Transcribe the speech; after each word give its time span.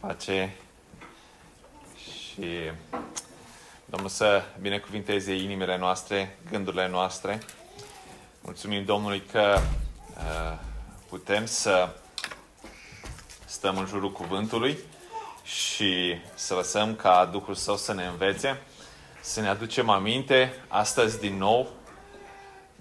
Pace 0.00 0.56
și 1.96 2.70
Domnul 3.84 4.08
să 4.08 4.42
binecuvinteze 4.60 5.34
inimile 5.34 5.78
noastre, 5.78 6.38
gândurile 6.50 6.88
noastre. 6.88 7.42
Mulțumim 8.40 8.84
Domnului 8.84 9.22
că 9.32 9.58
uh, 9.58 10.58
putem 11.08 11.46
să 11.46 11.88
stăm 13.44 13.78
în 13.78 13.86
jurul 13.86 14.12
cuvântului 14.12 14.78
și 15.44 16.14
să 16.34 16.54
lăsăm 16.54 16.94
ca 16.94 17.28
Duhul 17.32 17.54
Său 17.54 17.76
să 17.76 17.94
ne 17.94 18.06
învețe, 18.06 18.62
să 19.20 19.40
ne 19.40 19.48
aducem 19.48 19.88
aminte 19.88 20.64
astăzi 20.68 21.20
din 21.20 21.36
nou 21.36 21.68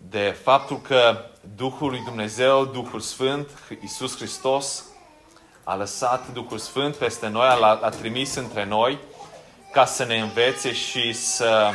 de 0.10 0.38
faptul 0.44 0.82
că 0.82 1.26
Duhul 1.56 1.90
lui 1.90 2.02
Dumnezeu, 2.04 2.66
Duhul 2.66 3.00
Sfânt, 3.00 3.50
Iisus 3.82 4.16
Hristos, 4.16 4.89
a 5.70 5.76
lăsat 5.76 6.28
Duhul 6.34 6.58
Sfânt 6.58 6.96
peste 6.96 7.28
noi, 7.28 7.58
l-a, 7.60 7.80
l-a 7.82 7.90
trimis 7.90 8.36
între 8.36 8.66
noi 8.66 8.98
ca 9.72 9.86
să 9.86 10.06
ne 10.06 10.20
învețe 10.20 10.74
și 10.74 11.14
să, 11.14 11.70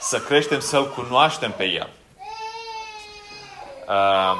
să 0.00 0.18
creștem, 0.18 0.60
să-L 0.60 0.90
cunoaștem 0.90 1.52
pe 1.52 1.64
El. 1.64 1.88
Uh, 3.88 4.36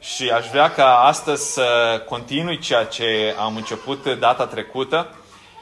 și 0.00 0.30
aș 0.30 0.48
vrea 0.48 0.70
ca 0.70 0.98
astăzi 0.98 1.52
să 1.52 2.02
continui 2.08 2.58
ceea 2.58 2.84
ce 2.84 3.34
am 3.38 3.56
început 3.56 4.06
data 4.18 4.46
trecută 4.46 5.14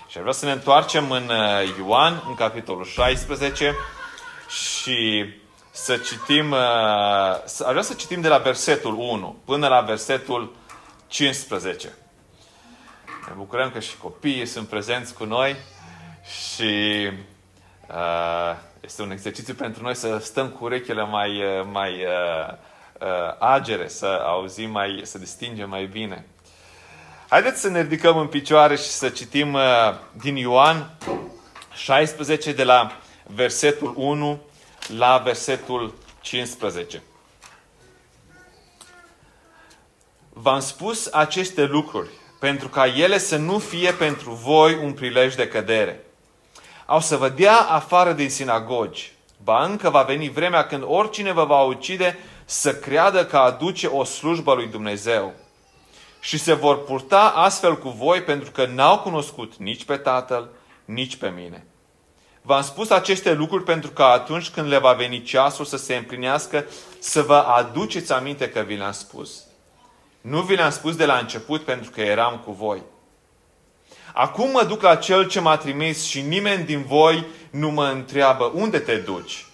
și 0.08 0.16
aș 0.16 0.22
vrea 0.22 0.32
să 0.32 0.44
ne 0.44 0.52
întoarcem 0.52 1.10
în 1.10 1.28
uh, 1.28 1.76
Ioan, 1.78 2.22
în 2.28 2.34
capitolul 2.34 2.84
16 2.84 3.74
și 4.48 5.24
să 5.70 5.96
citim, 5.96 6.50
uh, 6.50 6.58
aș 7.66 7.70
vrea 7.70 7.82
să 7.82 7.94
citim 7.94 8.20
de 8.20 8.28
la 8.28 8.38
versetul 8.38 8.94
1 8.98 9.36
până 9.44 9.68
la 9.68 9.80
versetul 9.80 10.58
15. 11.10 11.92
Ne 13.26 13.32
bucurăm 13.36 13.70
că 13.70 13.80
și 13.80 13.96
copiii 13.96 14.46
sunt 14.46 14.68
prezenți 14.68 15.14
cu 15.14 15.24
noi 15.24 15.56
și 16.22 17.08
uh, 17.88 18.56
este 18.80 19.02
un 19.02 19.10
exercițiu 19.10 19.54
pentru 19.54 19.82
noi 19.82 19.94
să 19.94 20.18
stăm 20.18 20.48
cu 20.48 20.64
urechile 20.64 21.04
mai, 21.04 21.42
uh, 21.42 21.66
mai 21.72 22.04
uh, 22.04 22.54
uh, 23.00 23.36
agere, 23.38 23.88
să 23.88 24.06
auzim 24.06 24.70
mai, 24.70 25.00
să 25.04 25.18
distingem 25.18 25.68
mai 25.68 25.86
bine. 25.86 26.26
Haideți 27.28 27.60
să 27.60 27.68
ne 27.68 27.82
ridicăm 27.82 28.16
în 28.18 28.26
picioare 28.26 28.76
și 28.76 28.88
să 28.88 29.08
citim 29.08 29.54
uh, 29.54 29.62
din 30.12 30.36
Ioan 30.36 30.90
16 31.74 32.52
de 32.52 32.64
la 32.64 33.00
versetul 33.26 33.94
1 33.96 34.40
la 34.96 35.18
versetul 35.18 35.94
15. 36.20 37.02
V-am 40.42 40.60
spus 40.60 41.06
aceste 41.12 41.64
lucruri 41.64 42.08
pentru 42.38 42.68
ca 42.68 42.86
ele 42.86 43.18
să 43.18 43.36
nu 43.36 43.58
fie 43.58 43.92
pentru 43.92 44.30
voi 44.30 44.74
un 44.74 44.92
prilej 44.92 45.34
de 45.34 45.48
cădere. 45.48 46.04
Au 46.86 47.00
să 47.00 47.16
vă 47.16 47.28
dea 47.28 47.56
afară 47.56 48.12
din 48.12 48.30
sinagogi. 48.30 49.12
Ba 49.44 49.64
încă 49.64 49.90
va 49.90 50.02
veni 50.02 50.28
vremea 50.28 50.66
când 50.66 50.82
oricine 50.86 51.32
vă 51.32 51.44
va 51.44 51.62
ucide 51.62 52.18
să 52.44 52.74
creadă 52.74 53.26
că 53.26 53.36
aduce 53.36 53.86
o 53.86 54.04
slujbă 54.04 54.54
lui 54.54 54.66
Dumnezeu. 54.66 55.32
Și 56.20 56.38
se 56.38 56.52
vor 56.52 56.84
purta 56.84 57.28
astfel 57.28 57.78
cu 57.78 57.88
voi 57.88 58.22
pentru 58.22 58.50
că 58.50 58.66
n-au 58.66 58.98
cunoscut 58.98 59.56
nici 59.56 59.84
pe 59.84 59.96
Tatăl, 59.96 60.48
nici 60.84 61.16
pe 61.16 61.28
mine. 61.28 61.66
V-am 62.42 62.62
spus 62.62 62.90
aceste 62.90 63.32
lucruri 63.32 63.64
pentru 63.64 63.90
că 63.90 64.02
atunci 64.02 64.50
când 64.50 64.68
le 64.68 64.78
va 64.78 64.92
veni 64.92 65.22
ceasul 65.22 65.64
să 65.64 65.76
se 65.76 65.96
împlinească, 65.96 66.64
să 66.98 67.22
vă 67.22 67.36
aduceți 67.36 68.12
aminte 68.12 68.48
că 68.48 68.60
vi 68.60 68.76
le-am 68.76 68.92
spus. 68.92 69.48
Nu 70.20 70.40
vi 70.40 70.54
le-am 70.54 70.70
spus 70.70 70.96
de 70.96 71.04
la 71.04 71.18
început 71.18 71.62
pentru 71.64 71.90
că 71.90 72.00
eram 72.00 72.38
cu 72.44 72.52
voi. 72.52 72.82
Acum 74.14 74.50
mă 74.50 74.64
duc 74.64 74.82
la 74.82 74.94
cel 74.94 75.28
ce 75.28 75.40
m-a 75.40 75.56
trimis 75.56 76.04
și 76.04 76.20
nimeni 76.20 76.64
din 76.64 76.82
voi 76.82 77.26
nu 77.50 77.70
mă 77.70 77.86
întreabă 77.86 78.44
unde 78.54 78.78
te 78.78 78.96
duci. 78.96 79.46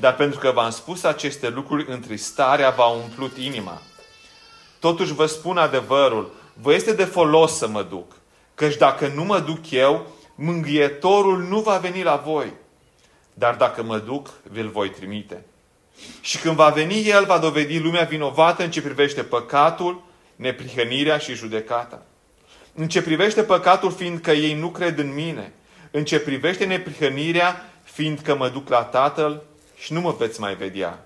Dar 0.00 0.14
pentru 0.14 0.38
că 0.38 0.50
v-am 0.50 0.70
spus 0.70 1.04
aceste 1.04 1.48
lucruri, 1.48 1.90
întristarea 1.90 2.70
v-a 2.70 2.86
umplut 2.86 3.36
inima. 3.36 3.82
Totuși 4.80 5.12
vă 5.12 5.26
spun 5.26 5.56
adevărul, 5.56 6.32
vă 6.52 6.74
este 6.74 6.92
de 6.92 7.04
folos 7.04 7.56
să 7.56 7.68
mă 7.68 7.82
duc, 7.82 8.12
căci 8.54 8.76
dacă 8.76 9.06
nu 9.06 9.24
mă 9.24 9.38
duc 9.40 9.70
eu, 9.70 10.06
mângâietorul 10.34 11.42
nu 11.42 11.60
va 11.60 11.76
veni 11.76 12.02
la 12.02 12.16
voi. 12.16 12.52
Dar 13.34 13.54
dacă 13.54 13.82
mă 13.82 13.98
duc, 13.98 14.30
vi-l 14.42 14.68
voi 14.68 14.90
trimite. 14.90 15.44
Și 16.20 16.38
când 16.38 16.56
va 16.56 16.68
veni 16.68 17.08
El, 17.08 17.24
va 17.24 17.38
dovedi 17.38 17.78
lumea 17.78 18.04
vinovată 18.04 18.62
în 18.62 18.70
ce 18.70 18.82
privește 18.82 19.22
păcatul, 19.22 20.02
neprihănirea 20.36 21.18
și 21.18 21.34
judecata. 21.34 22.02
În 22.74 22.88
ce 22.88 23.02
privește 23.02 23.42
păcatul, 23.42 23.92
fiindcă 23.92 24.30
ei 24.30 24.54
nu 24.54 24.68
cred 24.68 24.98
în 24.98 25.14
mine. 25.14 25.52
În 25.90 26.04
ce 26.04 26.18
privește 26.18 26.64
neprihănirea, 26.64 27.70
fiindcă 27.82 28.36
mă 28.36 28.48
duc 28.48 28.68
la 28.68 28.82
Tatăl 28.82 29.42
și 29.76 29.92
nu 29.92 30.00
mă 30.00 30.14
veți 30.18 30.40
mai 30.40 30.54
vedea. 30.54 31.04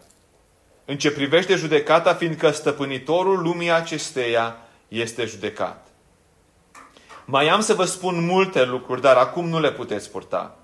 În 0.84 0.98
ce 0.98 1.10
privește 1.10 1.54
judecata, 1.54 2.14
fiindcă 2.14 2.50
stăpânitorul 2.50 3.42
lumii 3.42 3.70
acesteia 3.70 4.56
este 4.88 5.24
judecat. 5.24 5.86
Mai 7.24 7.48
am 7.48 7.60
să 7.60 7.74
vă 7.74 7.84
spun 7.84 8.24
multe 8.24 8.64
lucruri, 8.64 9.00
dar 9.00 9.16
acum 9.16 9.48
nu 9.48 9.60
le 9.60 9.72
puteți 9.72 10.10
purta. 10.10 10.58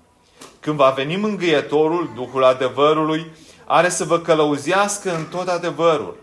Când 0.59 0.75
va 0.75 0.89
veni 0.89 1.15
mângâietorul, 1.15 2.11
Duhul 2.15 2.43
adevărului, 2.43 3.25
are 3.67 3.89
să 3.89 4.03
vă 4.03 4.19
călăuzească 4.19 5.15
în 5.15 5.25
tot 5.25 5.47
adevărul. 5.47 6.17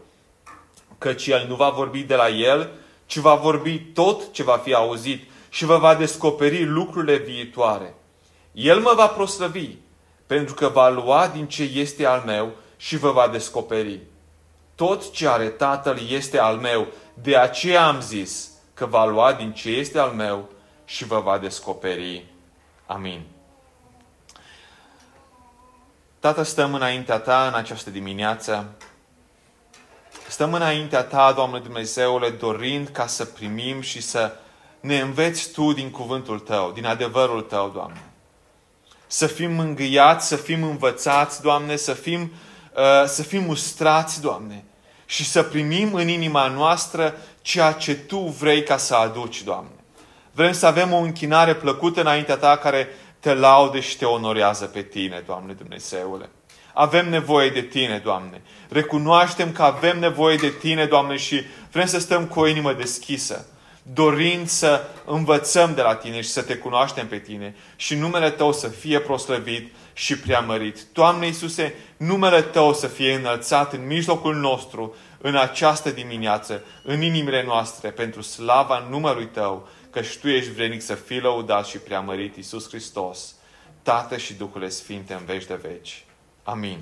Căci 0.98 1.26
el 1.26 1.46
nu 1.48 1.54
va 1.54 1.70
vorbi 1.70 2.02
de 2.02 2.14
la 2.14 2.28
el, 2.28 2.70
ci 3.06 3.16
va 3.16 3.34
vorbi 3.34 3.78
tot 3.78 4.32
ce 4.32 4.42
va 4.42 4.56
fi 4.56 4.74
auzit 4.74 5.30
și 5.48 5.64
vă 5.64 5.76
va 5.76 5.94
descoperi 5.94 6.64
lucrurile 6.64 7.16
viitoare. 7.16 7.94
El 8.52 8.80
mă 8.80 8.92
va 8.96 9.06
proslăvi, 9.06 9.76
pentru 10.26 10.54
că 10.54 10.68
va 10.68 10.88
lua 10.88 11.28
din 11.28 11.46
ce 11.46 11.62
este 11.62 12.06
al 12.06 12.22
meu 12.26 12.52
și 12.76 12.96
vă 12.96 13.10
va 13.10 13.28
descoperi. 13.28 14.00
Tot 14.74 15.12
ce 15.12 15.28
are 15.28 15.48
Tatăl 15.48 15.98
este 16.08 16.38
al 16.38 16.56
meu, 16.56 16.86
de 17.22 17.36
aceea 17.36 17.86
am 17.86 18.00
zis 18.00 18.50
că 18.74 18.86
va 18.86 19.06
lua 19.06 19.32
din 19.32 19.52
ce 19.52 19.70
este 19.70 19.98
al 19.98 20.10
meu 20.10 20.48
și 20.84 21.04
vă 21.04 21.20
va 21.20 21.38
descoperi. 21.38 22.26
Amin. 22.86 23.33
Tată, 26.24 26.42
stăm 26.42 26.74
înaintea 26.74 27.18
Ta 27.18 27.46
în 27.46 27.54
această 27.54 27.90
dimineață. 27.90 28.66
Stăm 30.28 30.54
înaintea 30.54 31.02
Ta, 31.02 31.32
Doamne 31.32 31.58
Dumnezeule, 31.58 32.30
dorind 32.30 32.88
ca 32.88 33.06
să 33.06 33.24
primim 33.24 33.80
și 33.80 34.00
să 34.00 34.32
ne 34.80 34.98
înveți 34.98 35.50
Tu 35.50 35.72
din 35.72 35.90
cuvântul 35.90 36.38
Tău, 36.38 36.70
din 36.72 36.86
adevărul 36.86 37.40
Tău, 37.40 37.70
Doamne. 37.74 38.02
Să 39.06 39.26
fim 39.26 39.52
mângâiați, 39.52 40.26
să 40.26 40.36
fim 40.36 40.62
învățați, 40.62 41.42
Doamne, 41.42 41.76
să 41.76 41.92
fim, 41.92 42.32
uh, 42.76 43.06
să 43.06 43.22
fim 43.22 43.42
mustrați, 43.42 44.20
Doamne, 44.20 44.64
și 45.06 45.24
să 45.24 45.42
primim 45.42 45.94
în 45.94 46.08
inima 46.08 46.48
noastră 46.48 47.14
ceea 47.42 47.72
ce 47.72 47.94
Tu 47.94 48.18
vrei 48.18 48.62
ca 48.62 48.76
să 48.76 48.94
aduci, 48.94 49.42
Doamne. 49.42 49.70
Vrem 50.32 50.52
să 50.52 50.66
avem 50.66 50.92
o 50.92 50.98
închinare 50.98 51.54
plăcută 51.54 52.00
înaintea 52.00 52.36
Ta 52.36 52.56
care 52.56 52.88
te 53.24 53.34
laude 53.34 53.80
și 53.80 53.96
te 53.96 54.04
onorează 54.04 54.64
pe 54.64 54.82
tine, 54.82 55.22
Doamne 55.26 55.52
Dumnezeule. 55.52 56.30
Avem 56.72 57.08
nevoie 57.08 57.50
de 57.50 57.62
Tine, 57.62 57.98
Doamne. 58.04 58.42
Recunoaștem 58.68 59.52
că 59.52 59.62
avem 59.62 59.98
nevoie 59.98 60.36
de 60.36 60.48
Tine, 60.48 60.86
Doamne, 60.86 61.16
și 61.16 61.40
vrem 61.72 61.86
să 61.86 61.98
stăm 61.98 62.26
cu 62.26 62.40
o 62.40 62.46
inimă 62.46 62.72
deschisă, 62.72 63.46
dorind 63.82 64.48
să 64.48 64.82
învățăm 65.04 65.74
de 65.74 65.82
la 65.82 65.94
Tine 65.94 66.20
și 66.20 66.28
să 66.28 66.42
Te 66.42 66.56
cunoaștem 66.56 67.06
pe 67.06 67.18
Tine 67.18 67.54
și 67.76 67.94
numele 67.94 68.30
Tău 68.30 68.52
să 68.52 68.68
fie 68.68 68.98
proslăvit 68.98 69.74
și 69.92 70.18
preamărit. 70.18 70.78
Doamne 70.92 71.26
Iisuse, 71.26 71.74
numele 71.96 72.42
Tău 72.42 72.74
să 72.74 72.86
fie 72.86 73.14
înălțat 73.14 73.72
în 73.72 73.86
mijlocul 73.86 74.34
nostru 74.34 74.94
în 75.18 75.36
această 75.36 75.90
dimineață, 75.90 76.64
în 76.82 77.02
inimile 77.02 77.44
noastre, 77.46 77.90
pentru 77.90 78.20
slava 78.20 78.86
numelui 78.90 79.26
Tău, 79.26 79.68
căci 79.94 80.16
Tu 80.16 80.28
ești 80.28 80.50
vrenic 80.50 80.82
să 80.82 80.94
fii 80.94 81.20
lăudat 81.20 81.66
și 81.66 81.78
preamărit, 81.78 82.36
Iisus 82.36 82.68
Hristos, 82.68 83.34
Tată 83.82 84.16
și 84.16 84.34
Duhul 84.34 84.68
Sfinte 84.68 85.14
în 85.14 85.24
veci 85.24 85.44
de 85.44 85.54
veci. 85.54 86.04
Amin. 86.42 86.80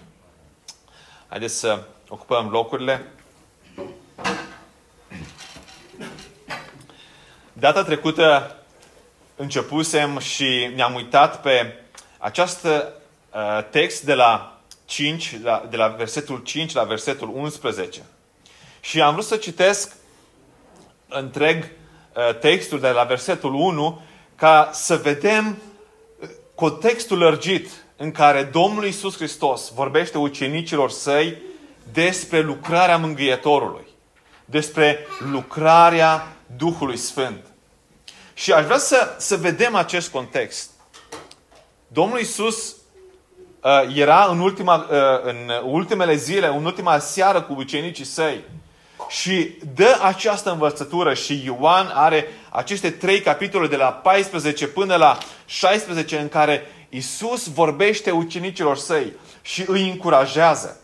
Haideți 1.29 1.55
să 1.55 1.85
ocupăm 2.09 2.49
locurile. 2.49 3.07
Data 7.53 7.85
trecută 7.85 8.57
începusem 9.37 10.19
și 10.19 10.71
ne-am 10.75 10.95
uitat 10.95 11.41
pe 11.43 11.75
acest 12.19 12.65
uh, 12.65 13.65
text 13.71 14.03
de 14.03 14.15
la 14.15 14.61
5, 14.85 15.39
de 15.71 15.77
la 15.77 15.89
versetul 15.89 16.39
5 16.39 16.73
la 16.73 16.85
versetul 16.85 17.31
11. 17.35 18.03
Și 18.81 19.01
am 19.01 19.13
vrut 19.13 19.27
să 19.27 19.37
citesc 19.37 19.97
întreg 21.09 21.65
Uh, 21.65 21.82
textul 22.41 22.81
de 22.81 22.89
la 22.89 23.03
versetul 23.03 23.55
1 23.55 24.01
ca 24.37 24.71
să 24.73 24.97
vedem 24.97 25.59
uh, 26.21 26.29
contextul 26.55 27.19
lărgit 27.19 27.71
în 27.97 28.11
care 28.11 28.43
Domnul 28.43 28.85
Isus 28.85 29.17
Hristos 29.17 29.73
vorbește 29.75 30.19
ucenicilor 30.19 30.91
săi 30.91 31.37
despre 31.93 32.41
lucrarea 32.41 32.97
Mângâietorului, 32.97 33.87
despre 34.45 35.07
lucrarea 35.31 36.37
Duhului 36.57 36.97
Sfânt. 36.97 37.45
Și 38.35 38.53
aș 38.53 38.65
vrea 38.65 38.79
să, 38.79 39.15
să 39.19 39.37
vedem 39.37 39.75
acest 39.75 40.11
context. 40.11 40.71
Domnul 41.89 42.19
Isus 42.19 42.77
uh, 43.63 43.97
era 43.97 44.27
în, 44.31 44.41
ultima, 44.41 44.77
uh, 44.91 45.23
în 45.23 45.51
ultimele 45.65 46.15
zile, 46.15 46.47
în 46.47 46.65
ultima 46.65 46.99
seară 46.99 47.43
cu 47.43 47.53
ucenicii 47.53 48.05
săi 48.05 48.45
și 49.09 49.55
dă 49.75 49.99
această 50.03 50.51
învățătură 50.51 51.15
și 51.15 51.43
Ioan 51.45 51.91
are 51.95 52.29
aceste 52.51 52.91
trei 52.91 53.21
capitole 53.21 53.67
de 53.67 53.77
la 53.77 53.87
14 53.87 54.67
până 54.67 54.97
la 54.97 55.19
16 55.47 56.19
în 56.19 56.29
care 56.29 56.67
Isus 56.89 57.47
vorbește 57.49 58.11
ucenicilor 58.11 58.77
săi 58.77 59.13
și 59.43 59.65
îi 59.67 59.89
încurajează. 59.91 60.81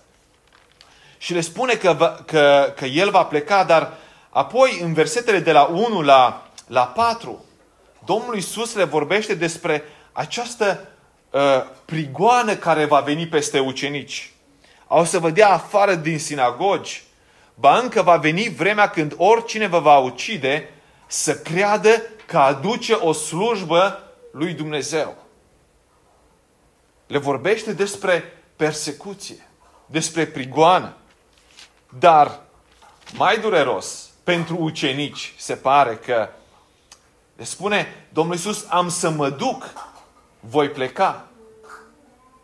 Și 1.19 1.33
le 1.33 1.41
spune 1.41 1.75
că, 1.75 2.17
că, 2.27 2.73
că 2.77 2.85
El 2.85 3.11
va 3.11 3.25
pleca, 3.25 3.65
dar 3.65 3.93
apoi 4.31 4.79
în 4.83 4.93
versetele 4.93 5.39
de 5.39 5.53
la 5.53 5.63
1 5.63 6.01
la, 6.03 6.49
la 6.67 6.87
4, 6.87 7.45
Domnul 8.05 8.37
Isus 8.37 8.75
le 8.75 8.85
vorbește 8.85 9.35
despre 9.35 9.85
această 10.13 10.89
uh, 11.31 11.41
prigoană 11.85 12.55
care 12.55 12.85
va 12.85 13.01
veni 13.01 13.27
peste 13.27 13.59
ucenici. 13.59 14.33
Au 14.87 15.05
să 15.05 15.19
vă 15.19 15.31
dea 15.31 15.49
afară 15.51 15.95
din 15.95 16.19
sinagogi. 16.19 17.03
Ba 17.61 17.79
încă 17.79 18.03
va 18.03 18.17
veni 18.17 18.49
vremea 18.49 18.89
când 18.89 19.15
oricine 19.17 19.67
vă 19.67 19.79
va 19.79 19.99
ucide 19.99 20.71
să 21.07 21.37
creadă 21.37 22.03
că 22.27 22.39
aduce 22.39 22.93
o 22.93 23.13
slujbă 23.13 24.03
lui 24.33 24.53
Dumnezeu. 24.53 25.17
Le 27.07 27.19
vorbește 27.19 27.73
despre 27.73 28.33
persecuție, 28.57 29.49
despre 29.87 30.27
prigoană. 30.27 30.97
Dar 31.99 32.41
mai 33.13 33.39
dureros 33.39 34.11
pentru 34.25 34.57
ucenici 34.61 35.35
se 35.37 35.55
pare 35.55 35.97
că 35.97 36.29
le 37.37 37.45
spune 37.45 38.07
Domnul 38.13 38.35
Iisus, 38.35 38.67
am 38.69 38.89
să 38.89 39.11
mă 39.11 39.31
duc, 39.31 39.73
voi 40.41 40.71
pleca. 40.71 41.27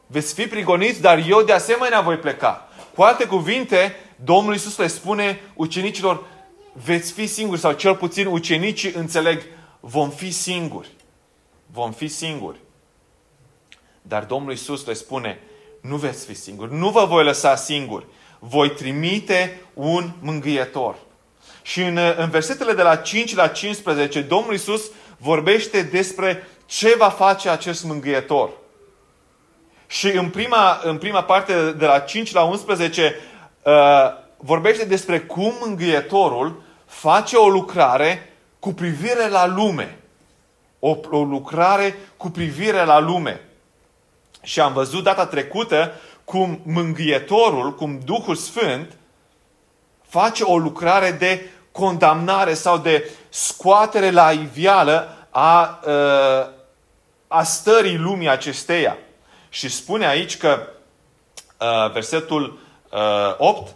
Veți 0.07 0.35
fi 0.35 0.47
prigoniți, 0.47 1.01
dar 1.01 1.25
eu 1.27 1.43
de 1.43 1.53
asemenea 1.53 2.01
voi 2.01 2.17
pleca. 2.17 2.69
Cu 2.95 3.03
alte 3.03 3.27
cuvinte, 3.27 3.97
Domnul 4.25 4.53
Iisus 4.53 4.76
le 4.76 4.87
spune 4.87 5.41
ucenicilor, 5.55 6.25
veți 6.73 7.12
fi 7.12 7.26
singuri, 7.26 7.61
sau 7.61 7.73
cel 7.73 7.97
puțin 7.97 8.26
ucenicii 8.26 8.93
înțeleg, 8.94 9.43
vom 9.81 10.11
fi 10.11 10.31
singuri. 10.31 10.88
Vom 11.67 11.93
fi 11.93 12.09
singuri. 12.09 12.59
Dar 14.03 14.25
Domnul 14.25 14.50
Iisus 14.50 14.87
le 14.87 14.93
spune, 14.93 15.41
nu 15.81 15.97
veți 15.97 16.26
fi 16.26 16.35
singuri, 16.35 16.75
nu 16.75 16.91
vă 16.91 17.05
voi 17.05 17.25
lăsa 17.25 17.56
singuri, 17.56 18.06
voi 18.38 18.71
trimite 18.71 19.61
un 19.75 20.11
mângâietor. 20.21 20.97
Și 21.62 21.82
în, 21.82 21.99
în 22.17 22.31
versetele 22.31 22.73
de 22.73 22.82
la 22.82 22.97
5 22.97 23.35
la 23.35 23.49
15, 23.49 24.20
Domnul 24.20 24.53
Iisus 24.53 24.91
vorbește 25.17 25.82
despre 25.82 26.49
ce 26.67 26.94
va 26.99 27.09
face 27.09 27.49
acest 27.49 27.85
mângâietor. 27.85 28.50
Și 29.87 30.11
în 30.11 30.31
prima, 30.31 30.81
în 30.82 30.99
prima 30.99 31.23
parte, 31.25 31.73
de 31.73 31.87
la 31.87 31.99
5 31.99 32.32
la 32.32 32.43
11, 32.43 33.15
uh, 33.15 33.34
vorbește 34.37 34.85
despre 34.85 35.21
cum 35.21 35.53
mângâietorul 35.61 36.63
face 36.87 37.37
o 37.37 37.49
lucrare 37.49 38.33
cu 38.59 38.73
privire 38.73 39.29
la 39.29 39.47
lume. 39.47 39.99
O, 40.79 40.97
o 41.11 41.23
lucrare 41.23 41.99
cu 42.17 42.31
privire 42.31 42.85
la 42.85 42.99
lume. 42.99 43.41
Și 44.43 44.61
am 44.61 44.73
văzut 44.73 45.03
data 45.03 45.27
trecută 45.27 45.93
cum 46.25 46.61
mângâietorul, 46.65 47.75
cum 47.75 48.01
Duhul 48.05 48.35
Sfânt, 48.35 48.97
face 50.09 50.43
o 50.43 50.59
lucrare 50.59 51.11
de 51.11 51.49
condamnare 51.73 52.55
sau 52.55 52.79
de 52.79 53.11
scoatere 53.29 54.11
la 54.11 54.33
ivială 54.33 55.27
a, 55.31 55.81
ă, 55.87 56.51
a 57.29 57.43
stării 57.43 57.97
lumii 57.97 58.29
acesteia. 58.29 58.97
Și 59.49 59.69
spune 59.69 60.07
aici 60.07 60.37
că 60.37 60.67
ă, 61.61 61.91
versetul 61.93 62.59
8, 63.37 63.69
ă, 63.69 63.73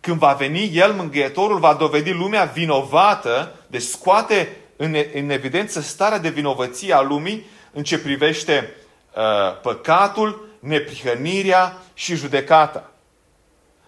când 0.00 0.18
va 0.18 0.32
veni 0.32 0.70
El, 0.72 0.92
mângâietorul, 0.92 1.58
va 1.58 1.74
dovedi 1.74 2.12
lumea 2.12 2.44
vinovată, 2.44 3.54
de 3.66 3.78
scoate 3.78 4.56
în, 4.76 4.96
în 5.14 5.30
evidență 5.30 5.80
starea 5.80 6.18
de 6.18 6.28
vinovăție 6.28 6.94
a 6.94 7.00
lumii 7.00 7.46
în 7.72 7.82
ce 7.82 7.98
privește 7.98 8.74
uh, 9.16 9.60
păcatul, 9.62 10.48
neprihănirea 10.58 11.76
și 11.94 12.14
judecata. 12.14 12.90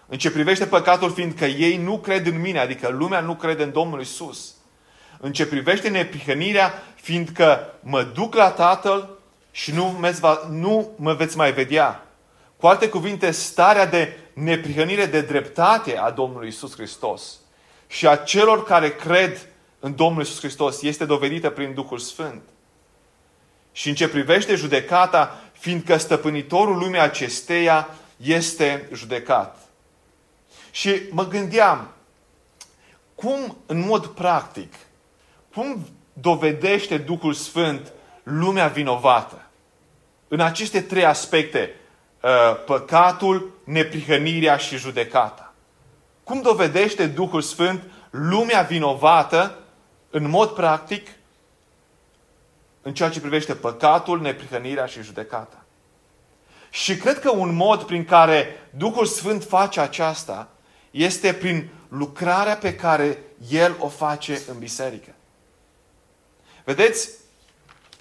În 0.07 0.17
ce 0.17 0.31
privește 0.31 0.65
păcatul, 0.65 1.11
fiindcă 1.11 1.45
ei 1.45 1.77
nu 1.77 1.97
cred 1.97 2.25
în 2.25 2.41
mine, 2.41 2.59
adică 2.59 2.89
lumea 2.89 3.19
nu 3.19 3.35
crede 3.35 3.63
în 3.63 3.71
Domnul 3.71 4.01
Isus. 4.01 4.53
În 5.19 5.33
ce 5.33 5.45
privește 5.45 5.89
neprihănirea, 5.89 6.83
fiindcă 6.95 7.73
mă 7.79 8.03
duc 8.03 8.35
la 8.35 8.49
Tatăl 8.49 9.09
și 9.51 9.71
nu, 9.71 9.99
nu 10.49 10.91
mă 10.95 11.13
veți 11.13 11.37
mai 11.37 11.51
vedea. 11.51 12.05
Cu 12.57 12.67
alte 12.67 12.89
cuvinte, 12.89 13.31
starea 13.31 13.85
de 13.85 14.17
neprihănire 14.37 15.05
de 15.05 15.21
dreptate 15.21 15.97
a 15.97 16.11
Domnului 16.11 16.47
Isus 16.47 16.73
Hristos 16.73 17.39
și 17.87 18.07
a 18.07 18.15
celor 18.15 18.63
care 18.63 18.95
cred 18.95 19.47
în 19.79 19.95
Domnul 19.95 20.21
Isus 20.21 20.39
Hristos 20.39 20.81
este 20.81 21.05
dovedită 21.05 21.49
prin 21.49 21.73
Duhul 21.73 21.97
Sfânt. 21.97 22.41
Și 23.71 23.89
în 23.89 23.95
ce 23.95 24.07
privește 24.07 24.55
judecata, 24.55 25.41
fiindcă 25.51 25.97
stăpânitorul 25.97 26.77
lumii 26.77 26.99
acesteia 26.99 27.89
este 28.17 28.89
judecat. 28.93 29.59
Și 30.71 31.01
mă 31.09 31.27
gândeam, 31.27 31.91
cum, 33.15 33.57
în 33.65 33.79
mod 33.79 34.05
practic, 34.05 34.73
cum 35.53 35.87
dovedește 36.13 36.97
Duhul 36.97 37.33
Sfânt 37.33 37.91
lumea 38.23 38.67
vinovată? 38.67 39.47
În 40.27 40.39
aceste 40.39 40.81
trei 40.81 41.05
aspecte, 41.05 41.69
uh, 41.73 41.86
păcatul, 42.65 43.51
neprihănirea 43.63 44.57
și 44.57 44.77
judecata. 44.77 45.53
Cum 46.23 46.41
dovedește 46.41 47.07
Duhul 47.07 47.41
Sfânt 47.41 47.83
lumea 48.09 48.61
vinovată, 48.61 49.57
în 50.09 50.29
mod 50.29 50.49
practic, 50.49 51.07
în 52.81 52.93
ceea 52.93 53.09
ce 53.09 53.19
privește 53.19 53.53
păcatul, 53.53 54.21
neprihănirea 54.21 54.85
și 54.85 55.01
judecata? 55.01 55.65
Și 56.69 56.97
cred 56.97 57.19
că 57.19 57.31
un 57.31 57.55
mod 57.55 57.83
prin 57.83 58.05
care 58.05 58.61
Duhul 58.69 59.05
Sfânt 59.05 59.43
face 59.43 59.79
aceasta 59.79 60.49
este 60.91 61.33
prin 61.33 61.69
lucrarea 61.87 62.55
pe 62.55 62.75
care 62.75 63.17
El 63.49 63.75
o 63.79 63.87
face 63.87 64.41
în 64.51 64.59
biserică. 64.59 65.09
Vedeți, 66.63 67.09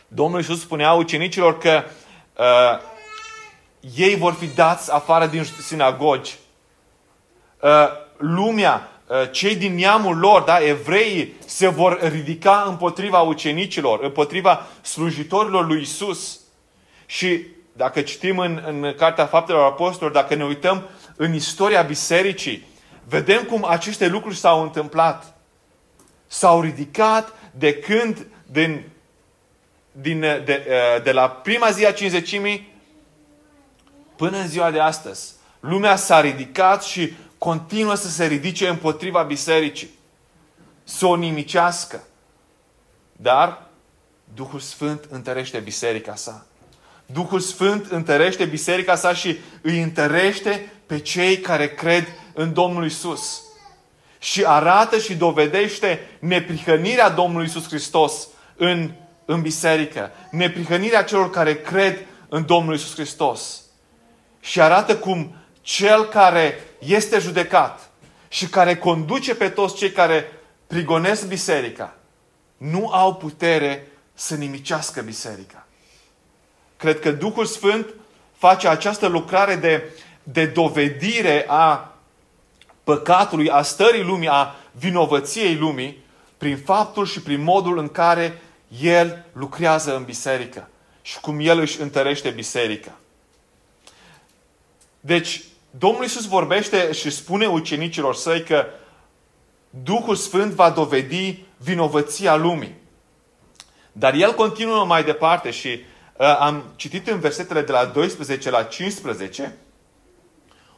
Domnul 0.08 0.38
Iisus 0.38 0.60
spunea 0.60 0.92
ucenicilor 0.92 1.58
că 1.58 1.84
uh, 2.36 2.94
ei 3.94 4.16
vor 4.16 4.32
fi 4.32 4.46
dați 4.46 4.92
afară 4.92 5.26
din 5.26 5.44
sinagogi. 5.44 6.38
Uh, 7.60 7.70
lumea, 8.16 8.90
uh, 9.06 9.30
cei 9.30 9.56
din 9.56 9.74
neamul 9.74 10.18
lor, 10.18 10.42
da, 10.42 10.64
evreii, 10.64 11.34
se 11.46 11.68
vor 11.68 11.98
ridica 12.10 12.64
împotriva 12.68 13.20
ucenicilor, 13.20 14.02
împotriva 14.02 14.66
slujitorilor 14.82 15.66
lui 15.66 15.80
Isus. 15.80 16.40
Și 17.06 17.46
dacă 17.72 18.00
citim 18.00 18.38
în, 18.38 18.62
în 18.66 18.94
Cartea 18.96 19.26
Faptelor 19.26 19.64
Apostolilor, 19.64 20.22
dacă 20.22 20.34
ne 20.34 20.44
uităm 20.44 20.88
în 21.16 21.34
istoria 21.34 21.82
bisericii, 21.82 22.66
vedem 23.08 23.42
cum 23.42 23.64
aceste 23.64 24.06
lucruri 24.06 24.36
s-au 24.36 24.62
întâmplat. 24.62 25.34
S-au 26.26 26.60
ridicat 26.60 27.32
de 27.50 27.74
când, 27.74 28.26
din, 28.46 28.82
din, 29.92 30.20
de, 30.20 30.66
de 31.04 31.12
la 31.12 31.28
prima 31.28 31.70
zi 31.70 31.86
a 31.86 31.92
cinzecimii 31.92 32.74
până 34.16 34.36
în 34.38 34.48
ziua 34.48 34.70
de 34.70 34.80
astăzi. 34.80 35.32
Lumea 35.60 35.96
s-a 35.96 36.20
ridicat 36.20 36.82
și 36.84 37.12
continuă 37.38 37.94
să 37.94 38.08
se 38.08 38.26
ridice 38.26 38.68
împotriva 38.68 39.22
bisericii. 39.22 39.90
Să 40.84 41.06
o 41.06 41.16
nimicească. 41.16 42.02
Dar 43.12 43.66
Duhul 44.34 44.60
Sfânt 44.60 45.04
întărește 45.10 45.58
biserica 45.58 46.14
sa. 46.14 46.46
Duhul 47.06 47.40
Sfânt 47.40 47.90
întărește 47.90 48.44
biserica 48.44 48.94
sa 48.94 49.14
și 49.14 49.38
îi 49.62 49.82
întărește 49.82 50.72
pe 50.86 50.98
cei 50.98 51.38
care 51.38 51.68
cred 51.68 52.06
în 52.34 52.52
Domnul 52.52 52.84
Isus. 52.84 53.40
Și 54.18 54.44
arată 54.44 54.98
și 54.98 55.14
dovedește 55.14 56.10
neprihănirea 56.18 57.08
Domnului 57.08 57.46
Isus 57.46 57.66
Hristos 57.66 58.28
în, 58.56 58.90
în 59.24 59.42
biserică. 59.42 60.10
Neprihănirea 60.30 61.04
celor 61.04 61.30
care 61.30 61.56
cred 61.56 62.06
în 62.28 62.46
Domnul 62.46 62.74
Isus 62.74 62.94
Hristos. 62.94 63.65
Și 64.46 64.60
arată 64.60 64.96
cum 64.96 65.34
cel 65.60 66.04
care 66.04 66.64
este 66.78 67.18
judecat 67.18 67.90
și 68.28 68.46
care 68.46 68.76
conduce 68.76 69.34
pe 69.34 69.48
toți 69.48 69.74
cei 69.76 69.90
care 69.90 70.32
prigonesc 70.66 71.26
biserica, 71.26 71.94
nu 72.56 72.88
au 72.88 73.14
putere 73.14 73.86
să 74.14 74.34
nimicească 74.34 75.00
biserica. 75.00 75.66
Cred 76.76 77.00
că 77.00 77.10
Duhul 77.10 77.44
Sfânt 77.44 77.86
face 78.36 78.68
această 78.68 79.06
lucrare 79.06 79.54
de, 79.54 79.82
de 80.22 80.46
dovedire 80.46 81.44
a 81.48 81.94
păcatului, 82.84 83.50
a 83.50 83.62
stării 83.62 84.02
lumii, 84.02 84.28
a 84.28 84.54
vinovăției 84.70 85.54
lumii, 85.56 86.04
prin 86.36 86.56
faptul 86.56 87.06
și 87.06 87.20
prin 87.20 87.42
modul 87.42 87.78
în 87.78 87.88
care 87.88 88.40
El 88.82 89.24
lucrează 89.32 89.96
în 89.96 90.04
biserică 90.04 90.68
și 91.02 91.20
cum 91.20 91.38
El 91.40 91.58
își 91.58 91.80
întărește 91.80 92.30
biserica. 92.30 92.92
Deci, 95.06 95.42
Domnul 95.70 96.02
Iisus 96.02 96.26
vorbește 96.26 96.92
și 96.92 97.10
spune 97.10 97.46
ucenicilor 97.46 98.14
săi 98.14 98.42
că 98.42 98.66
Duhul 99.70 100.14
Sfânt 100.14 100.52
va 100.52 100.70
dovedi 100.70 101.44
vinovăția 101.56 102.36
lumii. 102.36 102.74
Dar 103.92 104.14
el 104.14 104.34
continuă 104.34 104.84
mai 104.84 105.04
departe 105.04 105.50
și 105.50 105.68
uh, 105.68 106.38
am 106.38 106.64
citit 106.76 107.08
în 107.08 107.18
versetele 107.18 107.62
de 107.62 107.72
la 107.72 107.84
12 107.84 108.50
la 108.50 108.62
15 108.62 109.56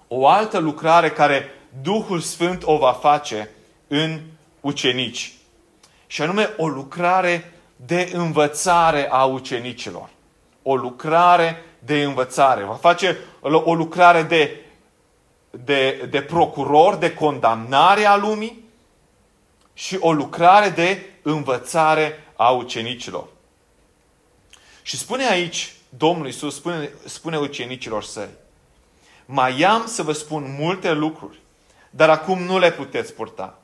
o 0.08 0.26
altă 0.28 0.58
lucrare 0.58 1.10
care 1.10 1.48
Duhul 1.82 2.20
Sfânt 2.20 2.62
o 2.64 2.76
va 2.76 2.92
face 2.92 3.50
în 3.86 4.20
ucenici. 4.60 5.34
Și 6.06 6.22
anume 6.22 6.50
o 6.56 6.68
lucrare 6.68 7.52
de 7.76 8.10
învățare 8.12 9.08
a 9.10 9.24
ucenicilor. 9.24 10.08
O 10.62 10.76
lucrare 10.76 11.62
de 11.78 12.02
învățare. 12.02 12.64
Va 12.64 12.74
face 12.74 13.18
o 13.40 13.74
lucrare 13.74 14.22
de, 14.22 14.60
de, 15.50 16.06
de 16.10 16.22
procuror, 16.22 16.94
de 16.94 17.14
condamnare 17.14 18.04
a 18.04 18.16
lumii 18.16 18.64
și 19.74 19.96
o 20.00 20.12
lucrare 20.12 20.68
de 20.68 21.10
învățare 21.22 22.24
a 22.36 22.50
ucenicilor. 22.50 23.26
Și 24.82 24.98
spune 24.98 25.26
aici, 25.26 25.74
Domnul 25.88 26.26
Iisus 26.26 26.54
spune, 26.54 26.90
spune 27.04 27.38
ucenicilor 27.38 28.02
săi, 28.02 28.28
mai 29.24 29.62
am 29.62 29.86
să 29.86 30.02
vă 30.02 30.12
spun 30.12 30.56
multe 30.58 30.92
lucruri, 30.92 31.40
dar 31.90 32.10
acum 32.10 32.42
nu 32.42 32.58
le 32.58 32.72
puteți 32.72 33.12
purta. 33.12 33.58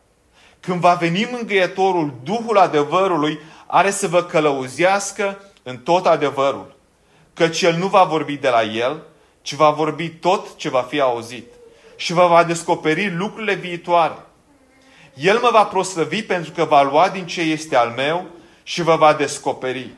Când 0.60 0.80
va 0.80 0.94
veni 0.94 1.28
mângâietorul, 1.30 2.14
Duhul 2.22 2.58
adevărului 2.58 3.38
are 3.66 3.90
să 3.90 4.08
vă 4.08 4.24
călăuzească 4.24 5.52
în 5.62 5.78
tot 5.78 6.06
adevărul, 6.06 6.73
căci 7.34 7.62
El 7.62 7.76
nu 7.76 7.86
va 7.86 8.04
vorbi 8.04 8.36
de 8.36 8.48
la 8.48 8.62
El, 8.62 9.02
ci 9.42 9.54
va 9.54 9.70
vorbi 9.70 10.08
tot 10.08 10.56
ce 10.56 10.68
va 10.68 10.82
fi 10.82 11.00
auzit 11.00 11.52
și 11.96 12.12
vă 12.12 12.26
va 12.26 12.44
descoperi 12.44 13.14
lucrurile 13.14 13.54
viitoare. 13.54 14.18
El 15.14 15.38
mă 15.38 15.48
va 15.52 15.64
proslăvi 15.64 16.22
pentru 16.22 16.52
că 16.52 16.64
va 16.64 16.82
lua 16.82 17.08
din 17.08 17.26
ce 17.26 17.40
este 17.40 17.76
al 17.76 17.90
meu 17.90 18.26
și 18.62 18.82
vă 18.82 18.96
va 18.96 19.14
descoperi. 19.14 19.90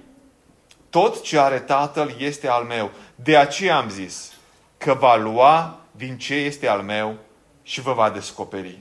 Tot 0.91 1.23
ce 1.23 1.39
are 1.39 1.59
Tatăl 1.59 2.15
este 2.19 2.49
al 2.49 2.65
meu. 2.65 2.91
De 3.15 3.37
aceea 3.37 3.77
am 3.77 3.89
zis 3.89 4.33
că 4.77 4.95
va 4.95 5.17
lua 5.17 5.81
din 5.91 6.19
ce 6.19 6.35
este 6.35 6.69
al 6.69 6.83
meu 6.83 7.17
și 7.63 7.81
vă 7.81 7.93
va 7.93 8.11
descoperi. 8.11 8.79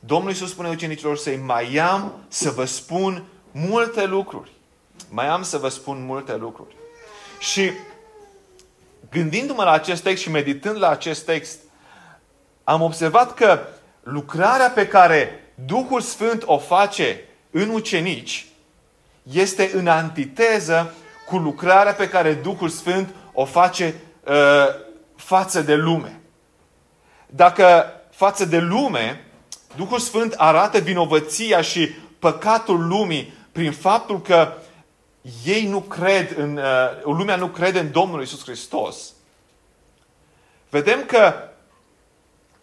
Domnul 0.00 0.30
Iisus 0.30 0.50
spune 0.50 0.68
ucenicilor 0.68 1.16
să-i 1.16 1.36
mai 1.36 1.76
am 1.76 2.24
să 2.28 2.50
vă 2.50 2.64
spun 2.64 3.24
multe 3.50 4.06
lucruri. 4.06 4.50
Mai 5.10 5.26
am 5.26 5.42
să 5.42 5.58
vă 5.58 5.68
spun 5.68 6.04
multe 6.04 6.36
lucruri. 6.36 6.76
Și 7.38 7.70
gândindu-mă 9.10 9.62
la 9.64 9.70
acest 9.70 10.02
text 10.02 10.22
și 10.22 10.30
meditând 10.30 10.78
la 10.78 10.88
acest 10.88 11.24
text, 11.24 11.58
am 12.64 12.82
observat 12.82 13.34
că 13.34 13.60
lucrarea 14.02 14.70
pe 14.70 14.86
care 14.86 15.52
Duhul 15.66 16.00
Sfânt 16.00 16.42
o 16.46 16.58
face 16.58 17.24
în 17.50 17.68
ucenici 17.68 18.46
este 19.22 19.70
în 19.74 19.86
antiteză 19.86 20.94
cu 21.26 21.36
lucrarea 21.36 21.94
pe 21.94 22.08
care 22.08 22.32
Duhul 22.32 22.68
Sfânt 22.68 23.14
o 23.32 23.44
face 23.44 23.94
uh, 24.24 24.34
față 25.16 25.62
de 25.62 25.74
lume. 25.74 26.20
Dacă 27.26 27.92
față 28.10 28.44
de 28.44 28.58
lume, 28.58 29.24
Duhul 29.76 29.98
Sfânt 29.98 30.32
arată 30.36 30.78
vinovăția 30.78 31.60
și 31.60 31.88
păcatul 32.18 32.86
lumii 32.86 33.32
prin 33.52 33.72
faptul 33.72 34.20
că 34.20 34.52
ei 35.44 35.66
nu 35.66 35.80
cred 35.80 36.36
în, 36.36 36.56
uh, 36.56 37.02
lumea 37.02 37.36
nu 37.36 37.48
crede 37.48 37.78
în 37.78 37.90
Domnul 37.90 38.22
Isus 38.22 38.42
Hristos. 38.42 39.12
Vedem 40.70 41.04
că 41.04 41.34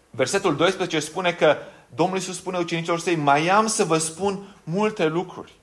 versetul 0.09 0.55
12 0.55 0.99
spune 0.99 1.33
că 1.33 1.57
Domnul 1.95 2.17
Isus 2.17 2.35
spune 2.35 2.57
ucenicilor 2.57 2.99
săi, 2.99 3.15
mai 3.15 3.47
am 3.47 3.67
să 3.67 3.83
vă 3.83 3.97
spun 3.97 4.55
multe 4.63 5.05
lucruri. 5.05 5.53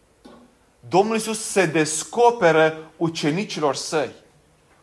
Domnul 0.89 1.17
Isus 1.17 1.45
se 1.45 1.67
descoperă 1.67 2.91
ucenicilor 2.97 3.75
săi. 3.75 4.11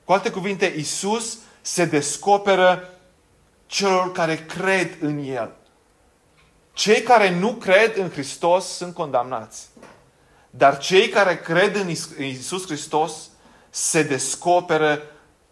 Cu 0.03 0.11
alte 0.11 0.31
cuvinte, 0.31 0.73
Isus 0.77 1.37
se 1.61 1.85
descoperă 1.85 2.89
celor 3.65 4.11
care 4.11 4.35
cred 4.35 4.97
în 5.01 5.17
El. 5.17 5.51
Cei 6.73 7.01
care 7.01 7.39
nu 7.39 7.53
cred 7.53 7.97
în 7.97 8.09
Hristos 8.09 8.65
sunt 8.65 8.93
condamnați. 8.93 9.67
Dar 10.49 10.77
cei 10.77 11.09
care 11.09 11.37
cred 11.37 11.75
în 11.75 11.89
Isus 12.23 12.65
Hristos 12.65 13.13
se 13.69 14.03
descoperă, 14.03 15.01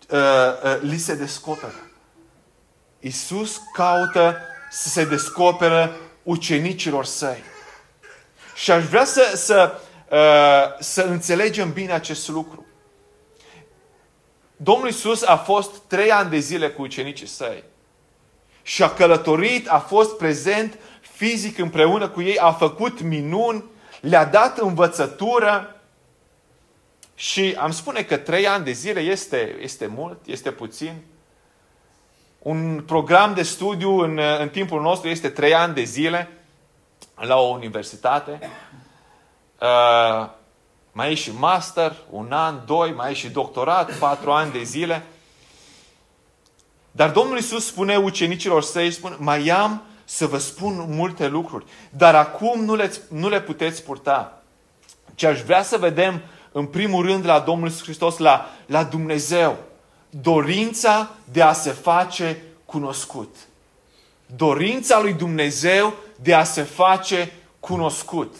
uh, 0.09 0.19
uh, 0.63 0.81
li 0.81 0.97
se 0.97 1.15
descoperă. 1.15 1.91
Isus 2.99 3.61
caută 3.73 4.37
să 4.71 4.89
se 4.89 5.05
descoperă 5.05 5.95
ucenicilor 6.23 7.05
săi. 7.05 7.43
Și 8.55 8.71
aș 8.71 8.83
vrea 8.83 9.05
să, 9.05 9.33
să, 9.35 9.79
uh, 10.11 10.79
să 10.79 11.01
înțelegem 11.01 11.73
bine 11.73 11.91
acest 11.91 12.27
lucru. 12.27 12.65
Domnul 14.55 14.87
Isus 14.87 15.23
a 15.23 15.37
fost 15.37 15.77
trei 15.87 16.11
ani 16.11 16.29
de 16.29 16.37
zile 16.37 16.69
cu 16.69 16.81
ucenicii 16.81 17.27
săi. 17.27 17.63
Și 18.61 18.83
a 18.83 18.89
călătorit, 18.89 19.69
a 19.69 19.79
fost 19.79 20.17
prezent 20.17 20.79
fizic 21.01 21.57
împreună 21.57 22.09
cu 22.09 22.21
ei, 22.21 22.37
a 22.37 22.51
făcut 22.51 23.01
minuni, 23.01 23.63
le-a 24.01 24.25
dat 24.25 24.57
învățătură. 24.57 25.81
Și 27.15 27.55
am 27.59 27.71
spune 27.71 28.01
că 28.01 28.17
trei 28.17 28.47
ani 28.47 28.63
de 28.63 28.71
zile 28.71 28.99
este, 28.99 29.55
este 29.59 29.85
mult, 29.85 30.19
este 30.25 30.51
puțin. 30.51 30.93
Un 32.39 32.83
program 32.85 33.33
de 33.33 33.43
studiu 33.43 33.99
în, 33.99 34.19
în 34.39 34.49
timpul 34.49 34.81
nostru 34.81 35.09
este 35.09 35.29
trei 35.29 35.53
ani 35.53 35.73
de 35.73 35.83
zile 35.83 36.29
la 37.15 37.39
o 37.39 37.47
universitate. 37.47 38.39
Uh, 39.61 40.29
mai 40.91 41.11
e 41.11 41.13
și 41.13 41.31
master, 41.31 41.95
un 42.09 42.31
an, 42.31 42.59
doi, 42.65 42.91
mai 42.91 43.11
e 43.11 43.13
și 43.13 43.29
doctorat, 43.29 43.93
patru 43.93 44.31
ani 44.31 44.51
de 44.51 44.63
zile. 44.63 45.03
Dar 46.91 47.11
Domnul 47.11 47.37
Isus 47.37 47.65
spune 47.65 47.97
ucenicilor 47.97 48.63
săi, 48.63 48.91
spune, 48.91 49.15
mai 49.19 49.47
am 49.47 49.86
să 50.09 50.27
vă 50.27 50.37
spun 50.37 50.85
multe 50.87 51.27
lucruri, 51.27 51.65
dar 51.89 52.15
acum 52.15 52.63
nu 52.63 52.75
le, 52.75 52.91
nu 53.09 53.29
le 53.29 53.41
puteți 53.41 53.83
purta. 53.83 54.41
Ce 55.15 55.27
aș 55.27 55.41
vrea 55.41 55.63
să 55.63 55.77
vedem, 55.77 56.21
în 56.51 56.65
primul 56.65 57.05
rând, 57.05 57.25
la 57.25 57.39
Domnul 57.39 57.67
Isus 57.67 57.83
Hristos, 57.83 58.17
la, 58.17 58.49
la 58.65 58.83
Dumnezeu, 58.83 59.57
dorința 60.09 61.09
de 61.31 61.41
a 61.41 61.53
se 61.53 61.71
face 61.71 62.41
cunoscut. 62.65 63.35
Dorința 64.35 64.99
lui 65.01 65.13
Dumnezeu 65.13 65.93
de 66.21 66.33
a 66.33 66.43
se 66.43 66.63
face 66.63 67.31
cunoscut. 67.59 68.35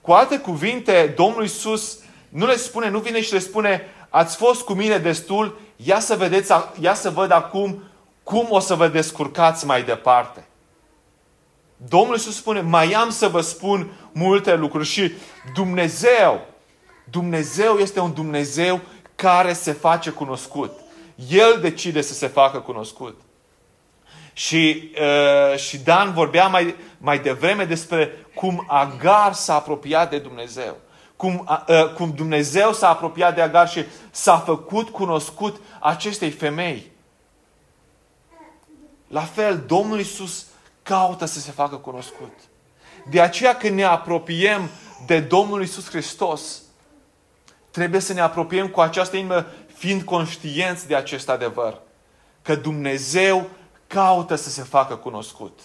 Cu 0.00 0.12
alte 0.12 0.38
cuvinte, 0.38 1.14
Domnul 1.16 1.42
Iisus 1.42 1.98
nu 2.28 2.46
le 2.46 2.56
spune, 2.56 2.88
nu 2.88 2.98
vine 2.98 3.20
și 3.20 3.32
le 3.32 3.38
spune, 3.38 3.82
ați 4.08 4.36
fost 4.36 4.62
cu 4.62 4.72
mine 4.72 4.98
destul, 4.98 5.60
ia 5.76 6.00
să 6.00 6.16
vedeți, 6.16 6.52
ia 6.80 6.94
să 6.94 7.10
văd 7.10 7.30
acum 7.30 7.82
cum 8.30 8.46
o 8.48 8.58
să 8.58 8.74
vă 8.74 8.88
descurcați 8.88 9.66
mai 9.66 9.82
departe. 9.82 10.44
Domnul 11.76 12.14
Iisus 12.14 12.36
spune, 12.36 12.60
mai 12.60 12.92
am 12.92 13.10
să 13.10 13.28
vă 13.28 13.40
spun 13.40 13.90
multe 14.12 14.54
lucruri 14.54 14.86
și 14.86 15.12
Dumnezeu, 15.54 16.40
Dumnezeu 17.04 17.76
este 17.76 18.00
un 18.00 18.12
Dumnezeu 18.12 18.80
care 19.14 19.52
se 19.52 19.72
face 19.72 20.10
cunoscut. 20.10 20.70
El 21.28 21.58
decide 21.60 22.00
să 22.00 22.14
se 22.14 22.26
facă 22.26 22.58
cunoscut. 22.58 23.20
Și, 24.32 24.92
uh, 25.00 25.58
și 25.58 25.78
Dan 25.78 26.12
vorbea 26.12 26.46
mai, 26.46 26.74
mai 26.98 27.18
devreme 27.18 27.64
despre 27.64 28.26
cum 28.34 28.64
Agar 28.68 29.32
s-a 29.32 29.54
apropiat 29.54 30.10
de 30.10 30.18
Dumnezeu. 30.18 30.76
Cum, 31.16 31.48
uh, 31.68 31.92
cum 31.94 32.12
Dumnezeu 32.16 32.72
s-a 32.72 32.88
apropiat 32.88 33.34
de 33.34 33.40
Agar 33.40 33.68
și 33.68 33.84
s-a 34.10 34.36
făcut 34.36 34.88
cunoscut 34.88 35.60
acestei 35.80 36.30
femei. 36.30 36.98
La 39.10 39.20
fel, 39.20 39.64
Domnul 39.66 40.00
Isus 40.00 40.46
caută 40.82 41.24
să 41.24 41.40
se 41.40 41.50
facă 41.50 41.76
cunoscut. 41.76 42.32
De 43.08 43.20
aceea 43.20 43.56
când 43.56 43.74
ne 43.74 43.82
apropiem 43.82 44.70
de 45.06 45.20
Domnul 45.20 45.62
Isus 45.62 45.88
Hristos, 45.88 46.62
trebuie 47.70 48.00
să 48.00 48.12
ne 48.12 48.20
apropiem 48.20 48.68
cu 48.68 48.80
această 48.80 49.16
inimă 49.16 49.46
fiind 49.74 50.02
conștienți 50.02 50.86
de 50.86 50.94
acest 50.94 51.28
adevăr. 51.28 51.80
Că 52.42 52.54
Dumnezeu 52.54 53.48
caută 53.86 54.34
să 54.34 54.50
se 54.50 54.62
facă 54.62 54.96
cunoscut. 54.96 55.60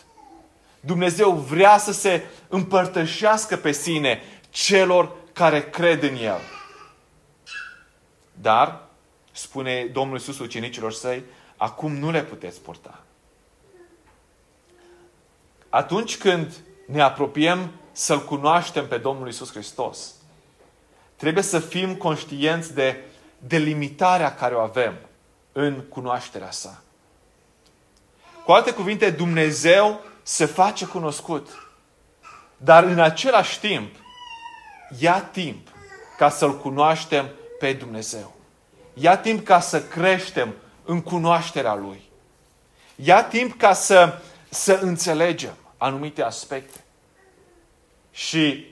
Dumnezeu 0.80 1.32
vrea 1.32 1.78
să 1.78 1.92
se 1.92 2.24
împărtășească 2.48 3.56
pe 3.56 3.72
sine 3.72 4.22
celor 4.50 5.16
care 5.34 5.70
cred 5.70 6.04
în 6.04 6.16
El. 6.16 6.40
Dar, 8.34 8.82
spune 9.32 9.86
Domnul 9.86 10.18
Iisus 10.18 10.40
ucenicilor 10.40 10.94
săi, 10.94 11.24
acum 11.58 11.96
nu 11.96 12.12
le 12.12 12.24
puteți 12.24 12.62
purta. 12.62 13.05
Atunci 15.75 16.17
când 16.17 16.53
ne 16.88 17.01
apropiem 17.01 17.72
să-L 17.91 18.25
cunoaștem 18.25 18.88
pe 18.88 18.98
Domnul 18.98 19.27
Isus 19.27 19.51
Hristos, 19.51 20.13
trebuie 21.15 21.44
să 21.44 21.60
fim 21.60 21.96
conștienți 21.96 22.74
de, 22.74 23.03
de 23.38 23.58
limitarea 23.58 24.36
care 24.36 24.55
o 24.55 24.60
avem 24.60 24.96
în 25.51 25.82
cunoașterea 25.89 26.51
sa. 26.51 26.82
Cu 28.46 28.51
alte 28.51 28.74
cuvinte, 28.74 29.10
Dumnezeu 29.10 30.01
se 30.24 30.46
face 30.46 30.86
cunoscut. 30.86 31.50
Dar 32.58 32.84
în 32.84 33.00
același 33.00 33.60
timp, 33.60 33.96
ia 35.00 35.22
timp 35.22 35.67
ca 36.17 36.29
să-L 36.29 36.60
cunoaștem 36.60 37.29
pe 37.60 37.74
Dumnezeu. 37.74 38.36
Ia 38.94 39.17
timp 39.17 39.46
ca 39.46 39.60
să 39.60 39.84
creștem 39.84 40.53
în 40.84 41.01
cunoașterea 41.01 41.74
Lui. 41.74 42.01
Ia 42.96 43.24
timp 43.24 43.58
ca 43.58 43.74
să, 43.74 44.22
să 44.50 44.79
înțelegem 44.82 45.55
anumite 45.86 46.24
aspecte. 46.24 46.84
Și 48.12 48.65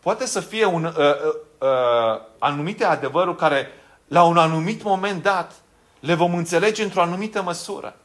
poate 0.00 0.26
să 0.26 0.40
fie 0.40 0.64
un, 0.64 0.84
uh, 0.84 0.94
uh, 0.96 1.34
uh, 1.58 2.20
anumite 2.38 2.84
adevăruri 2.84 3.36
care, 3.36 3.68
la 4.08 4.24
un 4.24 4.36
anumit 4.36 4.82
moment 4.82 5.22
dat, 5.22 5.52
le 6.00 6.14
vom 6.14 6.34
înțelege 6.34 6.82
într-o 6.82 7.00
anumită 7.00 7.42
măsură. 7.42 7.96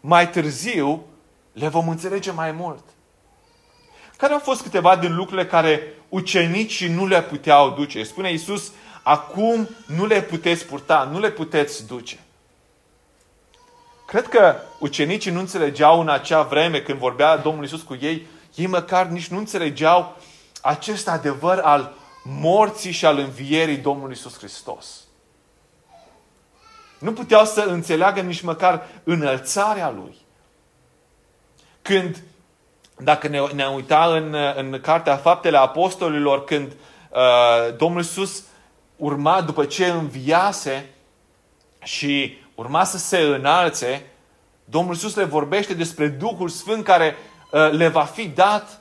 Mai 0.00 0.30
târziu, 0.30 1.04
le 1.52 1.68
vom 1.68 1.88
înțelege 1.88 2.30
mai 2.30 2.52
mult. 2.52 2.84
Care 4.16 4.32
au 4.32 4.38
fost 4.38 4.62
câteva 4.62 4.96
din 4.96 5.14
lucrurile 5.14 5.46
care 5.46 5.94
ucenicii 6.08 6.88
nu 6.88 7.06
le 7.06 7.22
puteau 7.22 7.70
duce? 7.70 8.02
Spune 8.02 8.30
Iisus, 8.30 8.72
acum 9.02 9.68
nu 9.86 10.06
le 10.06 10.22
puteți 10.22 10.66
purta, 10.66 11.08
nu 11.12 11.18
le 11.18 11.30
puteți 11.30 11.86
duce. 11.86 12.18
Cred 14.12 14.28
că 14.28 14.56
ucenicii 14.78 15.30
nu 15.30 15.38
înțelegeau 15.38 16.00
în 16.00 16.08
acea 16.08 16.42
vreme 16.42 16.80
când 16.80 16.98
vorbea 16.98 17.36
Domnul 17.36 17.62
Iisus 17.62 17.82
cu 17.82 17.98
ei, 18.00 18.26
ei 18.54 18.66
măcar 18.66 19.06
nici 19.06 19.26
nu 19.26 19.38
înțelegeau 19.38 20.16
acest 20.62 21.08
adevăr 21.08 21.58
al 21.58 21.92
morții 22.24 22.92
și 22.92 23.06
al 23.06 23.18
învierii 23.18 23.76
Domnului 23.76 24.14
Iisus 24.16 24.38
Hristos. 24.38 25.00
Nu 26.98 27.12
puteau 27.12 27.44
să 27.44 27.60
înțeleagă 27.60 28.20
nici 28.20 28.40
măcar 28.40 28.86
înălțarea 29.04 29.90
Lui. 29.90 30.16
Când, 31.82 32.22
dacă 32.98 33.28
ne, 33.28 33.40
ne 33.54 33.66
uitat 33.66 34.10
în, 34.10 34.36
în 34.56 34.80
Cartea 34.80 35.16
Faptele 35.16 35.56
Apostolilor, 35.56 36.44
când 36.44 36.72
uh, 37.10 37.76
Domnul 37.76 38.00
Iisus 38.00 38.42
urma, 38.96 39.40
după 39.40 39.64
ce 39.64 39.86
înviase 39.86 40.90
și 41.82 42.41
urma 42.54 42.84
să 42.84 42.98
se 42.98 43.18
înalțe, 43.18 44.06
Domnul 44.64 44.94
Iisus 44.94 45.14
le 45.14 45.24
vorbește 45.24 45.74
despre 45.74 46.08
Duhul 46.08 46.48
Sfânt 46.48 46.84
care 46.84 47.16
uh, 47.50 47.70
le 47.70 47.88
va 47.88 48.04
fi 48.04 48.28
dat 48.28 48.80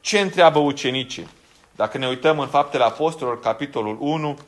ce 0.00 0.20
întreabă 0.20 0.58
ucenicii. 0.58 1.28
Dacă 1.76 1.98
ne 1.98 2.08
uităm 2.08 2.38
în 2.38 2.48
Faptele 2.48 2.84
Apostolilor, 2.84 3.40
capitolul 3.40 3.96
1, 4.00 4.38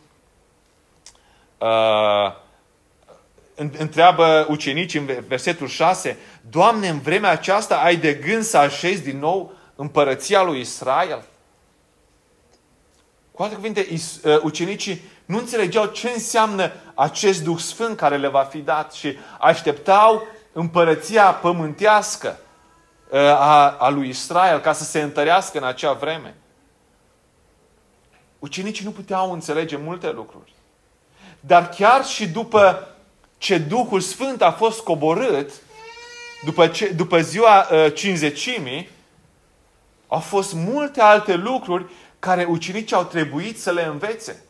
uh, 1.58 2.32
întreabă 3.78 4.46
ucenicii 4.50 4.98
în 4.98 5.24
versetul 5.26 5.66
6, 5.66 6.18
Doamne, 6.50 6.88
în 6.88 7.00
vremea 7.00 7.30
aceasta 7.30 7.76
ai 7.76 7.96
de 7.96 8.14
gând 8.14 8.42
să 8.42 8.58
așezi 8.58 9.02
din 9.02 9.18
nou 9.18 9.52
împărăția 9.74 10.42
lui 10.42 10.60
Israel? 10.60 11.24
Cu 13.32 13.42
alte 13.42 13.54
cuvinte, 13.54 13.86
uh, 13.90 14.38
ucenicii 14.42 15.00
nu 15.28 15.38
înțelegeau 15.38 15.86
ce 15.86 16.08
înseamnă 16.08 16.72
acest 16.94 17.42
Duh 17.42 17.58
Sfânt 17.58 17.96
care 17.96 18.16
le 18.16 18.28
va 18.28 18.42
fi 18.42 18.58
dat 18.58 18.92
și 18.92 19.16
așteptau 19.38 20.26
împărăția 20.52 21.32
pământească 21.32 22.38
uh, 23.10 23.18
a, 23.20 23.70
a 23.70 23.88
lui 23.88 24.08
Israel 24.08 24.58
ca 24.58 24.72
să 24.72 24.84
se 24.84 25.00
întărească 25.00 25.58
în 25.58 25.64
acea 25.64 25.92
vreme. 25.92 26.34
Ucenicii 28.38 28.84
nu 28.84 28.90
puteau 28.90 29.32
înțelege 29.32 29.76
multe 29.76 30.10
lucruri. 30.10 30.52
Dar 31.40 31.68
chiar 31.68 32.04
și 32.04 32.28
după 32.28 32.88
ce 33.38 33.58
Duhul 33.58 34.00
Sfânt 34.00 34.42
a 34.42 34.50
fost 34.50 34.80
coborât, 34.80 35.50
după, 36.44 36.66
ce, 36.66 36.88
după 36.88 37.20
ziua 37.20 37.68
uh, 37.70 37.92
cinzecimii, 37.94 38.88
au 40.06 40.20
fost 40.20 40.52
multe 40.52 41.00
alte 41.00 41.34
lucruri 41.34 41.86
care 42.18 42.44
ucenicii 42.44 42.96
au 42.96 43.04
trebuit 43.04 43.60
să 43.60 43.72
le 43.72 43.82
învețe. 43.82 44.42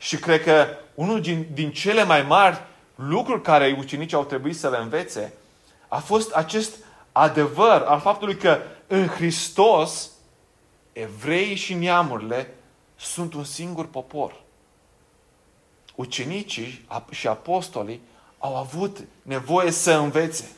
Și 0.00 0.16
cred 0.16 0.42
că 0.42 0.66
unul 0.94 1.20
din, 1.20 1.46
din 1.52 1.72
cele 1.72 2.04
mai 2.04 2.22
mari 2.22 2.60
lucruri 2.94 3.42
care 3.42 3.76
ucenicii 3.78 4.16
au 4.16 4.24
trebuit 4.24 4.58
să 4.58 4.68
le 4.68 4.76
învețe 4.76 5.32
a 5.88 5.98
fost 5.98 6.32
acest 6.32 6.76
adevăr 7.12 7.82
al 7.82 8.00
faptului 8.00 8.36
că 8.36 8.58
în 8.86 9.06
Hristos 9.06 10.10
evreii 10.92 11.54
și 11.54 11.74
neamurile 11.74 12.54
sunt 12.96 13.34
un 13.34 13.44
singur 13.44 13.86
popor. 13.86 14.40
Ucenicii 15.94 16.86
și 17.10 17.28
apostolii 17.28 18.00
au 18.38 18.56
avut 18.56 18.98
nevoie 19.22 19.70
să 19.70 19.92
învețe. 19.92 20.50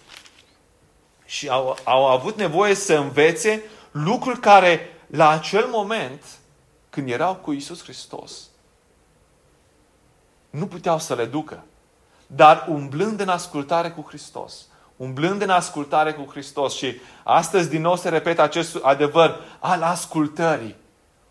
Și 1.25 1.49
au, 1.49 1.77
au 1.85 2.07
avut 2.07 2.37
nevoie 2.37 2.75
să 2.75 2.95
învețe 2.95 3.63
lucruri 3.91 4.41
care 4.41 4.97
la 5.07 5.29
acel 5.29 5.67
moment, 5.67 6.25
când 6.91 7.11
erau 7.11 7.35
cu 7.35 7.53
Isus 7.53 7.83
Hristos, 7.83 8.49
nu 10.53 10.67
puteau 10.67 10.99
să 10.99 11.15
le 11.15 11.25
ducă. 11.25 11.65
Dar 12.27 12.67
umblând 12.69 13.21
în 13.21 13.29
ascultare 13.29 13.91
cu 13.91 14.05
Hristos, 14.09 14.67
umblând 14.97 15.43
în 15.43 15.51
ascultare 15.51 16.13
cu 16.13 16.31
Hristos 16.31 16.75
și 16.75 17.01
astăzi 17.23 17.69
din 17.69 17.81
nou 17.81 17.97
se 17.97 18.09
repetă 18.09 18.43
acest 18.43 18.79
adevăr 18.83 19.41
al 19.59 19.83
ascultării, 19.83 20.77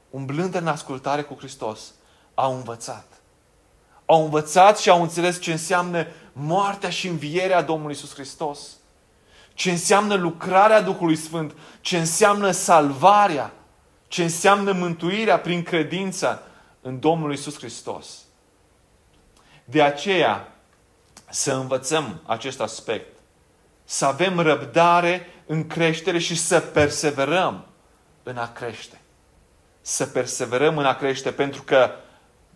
umblând 0.10 0.56
în 0.56 0.68
ascultare 0.68 1.22
cu 1.22 1.36
Hristos, 1.38 1.94
au 2.34 2.56
învățat. 2.56 3.06
Au 4.06 4.24
învățat 4.24 4.78
și 4.78 4.90
au 4.90 5.02
înțeles 5.02 5.40
ce 5.40 5.52
înseamnă 5.52 6.08
moartea 6.34 6.90
și 6.90 7.08
învierea 7.08 7.62
Domnului 7.62 7.96
Isus 7.96 8.14
Hristos. 8.14 8.60
Ce 9.54 9.72
înseamnă 9.72 10.16
lucrarea 10.16 10.82
Duhului 10.82 11.16
Sfânt, 11.16 11.56
ce 11.82 11.98
înseamnă 11.98 12.52
salvarea, 12.52 13.54
ce 14.08 14.24
înseamnă 14.24 14.72
mântuirea 14.72 15.40
prin 15.40 15.64
credință 15.64 16.44
în 16.82 17.00
Domnul 17.00 17.34
Isus 17.34 17.58
Hristos. 17.58 18.26
De 19.72 19.82
aceea, 19.82 20.52
să 21.30 21.54
învățăm 21.54 22.22
acest 22.26 22.60
aspect. 22.60 23.08
Să 23.84 24.06
avem 24.06 24.40
răbdare 24.40 25.28
în 25.46 25.68
creștere 25.68 26.20
și 26.20 26.36
să 26.36 26.60
perseverăm 26.60 27.66
în 28.24 28.38
a 28.38 28.52
crește. 28.52 29.02
Să 29.82 30.06
perseverăm 30.06 30.78
în 30.78 30.86
a 30.86 30.96
crește 30.96 31.32
pentru 31.32 31.64
că 31.64 31.92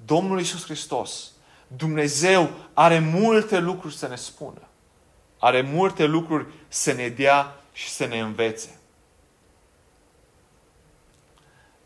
Domnul 0.06 0.40
Isus 0.40 0.64
Hristos, 0.64 1.32
Dumnezeu, 1.68 2.50
are 2.74 3.00
multe 3.00 3.58
lucruri 3.58 3.96
să 3.96 4.08
ne 4.08 4.16
spună. 4.16 4.62
Are 5.40 5.62
multe 5.62 6.06
lucruri 6.06 6.46
să 6.68 6.92
ne 6.92 7.08
dea 7.08 7.56
și 7.74 7.90
să 7.90 8.06
ne 8.06 8.20
învețe. 8.20 8.80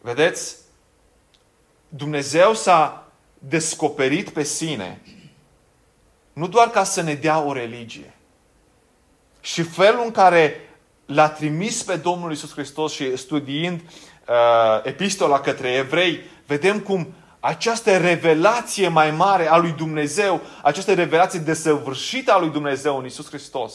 Vedeți? 0.01 0.55
Dumnezeu 1.89 2.53
s-a 2.53 3.07
descoperit 3.39 4.29
pe 4.29 4.43
sine 4.43 5.01
nu 6.33 6.47
doar 6.47 6.69
ca 6.69 6.83
să 6.83 7.01
ne 7.01 7.13
dea 7.13 7.41
o 7.41 7.53
religie. 7.53 8.13
Și 9.41 9.61
felul 9.61 10.01
în 10.05 10.11
care 10.11 10.69
l-a 11.05 11.29
trimis 11.29 11.83
pe 11.83 11.95
Domnul 11.95 12.31
Isus 12.31 12.51
Hristos 12.51 12.93
și 12.93 13.17
studiind 13.17 13.79
uh, 13.79 14.35
epistola 14.83 15.39
către 15.39 15.71
evrei, 15.71 16.19
vedem 16.45 16.79
cum 16.79 17.13
această 17.39 17.97
revelație 17.97 18.87
mai 18.87 19.11
mare 19.11 19.47
a 19.49 19.57
lui 19.57 19.71
Dumnezeu, 19.71 20.41
această 20.63 20.93
revelație 20.93 21.39
desăvârșită 21.39 22.33
a 22.33 22.39
lui 22.39 22.49
Dumnezeu 22.49 22.97
în 22.97 23.05
Isus 23.05 23.27
Hristos, 23.27 23.73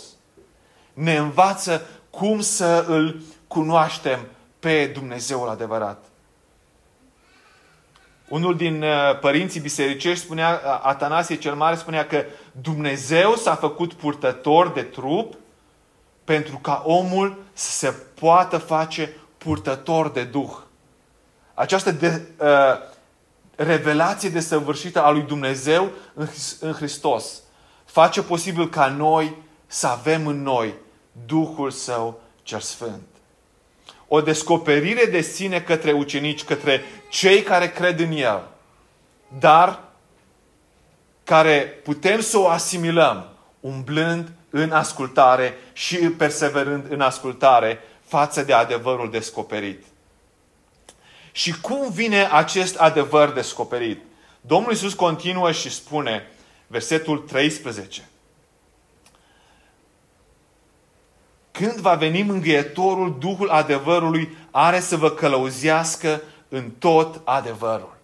ne 0.93 1.17
învață 1.17 1.87
cum 2.11 2.41
să 2.41 2.85
îl 2.89 3.23
cunoaștem 3.47 4.27
pe 4.59 4.87
Dumnezeul 4.87 5.49
adevărat. 5.49 6.05
Unul 8.29 8.57
din 8.57 8.83
uh, 8.83 9.19
părinții 9.21 9.61
bisericești 9.61 10.25
spunea, 10.25 10.61
Atanasie 10.83 11.37
cel 11.37 11.55
Mare 11.55 11.77
spunea 11.77 12.07
că 12.07 12.25
Dumnezeu 12.61 13.35
s-a 13.35 13.55
făcut 13.55 13.93
purtător 13.93 14.69
de 14.69 14.83
trup 14.83 15.35
pentru 16.25 16.57
ca 16.57 16.83
omul 16.87 17.43
să 17.53 17.71
se 17.71 17.95
poată 18.21 18.59
face 18.59 19.17
purtător 19.39 20.11
de 20.11 20.25
Duh. 20.25 20.53
Această 21.55 21.91
de, 21.91 22.23
uh, 22.41 22.47
revelație 23.57 24.29
desăvârșită 24.29 25.03
a 25.03 25.11
lui 25.11 25.23
Dumnezeu 25.23 25.91
în, 26.15 26.29
în 26.61 26.73
Hristos 26.73 27.43
face 27.85 28.23
posibil 28.23 28.69
ca 28.69 28.89
noi 28.89 29.37
să 29.67 29.87
avem 29.87 30.27
în 30.27 30.43
noi 30.43 30.75
Duhul 31.27 31.71
Său 31.71 32.21
cel 32.43 32.61
Sfânt 32.61 33.14
o 34.09 34.21
descoperire 34.21 35.05
de 35.05 35.21
sine 35.21 35.61
către 35.61 35.93
ucenici, 35.93 36.45
către 36.45 36.85
cei 37.09 37.43
care 37.43 37.69
cred 37.69 38.01
în 38.01 38.13
El, 38.13 38.49
dar 39.39 39.83
care 41.25 41.81
putem 41.83 42.21
să 42.21 42.39
o 42.39 42.49
asimilăm 42.49 43.29
umblând 43.61 44.33
în 44.51 44.71
ascultare 44.71 45.55
și 45.73 45.97
perseverând 45.97 46.85
în 46.89 47.01
ascultare 47.01 47.79
față 48.07 48.43
de 48.43 48.53
adevărul 48.53 49.11
descoperit. 49.11 49.85
Și 51.33 51.61
cum 51.61 51.91
vine 51.91 52.29
acest 52.33 52.77
adevăr 52.77 53.33
descoperit? 53.33 54.03
Domnul 54.41 54.71
Iisus 54.71 54.95
continuă 54.95 55.53
și 55.53 55.71
spune, 55.71 56.27
versetul 56.67 57.19
13. 57.19 58.09
Când 61.55 61.75
va 61.75 61.95
veni 61.95 62.23
mângâietorul, 62.23 63.19
Duhul 63.19 63.49
adevărului 63.49 64.37
are 64.51 64.81
să 64.81 64.97
vă 64.97 65.11
călăuzească 65.11 66.23
în 66.49 66.71
tot 66.71 67.21
adevărul. 67.25 67.97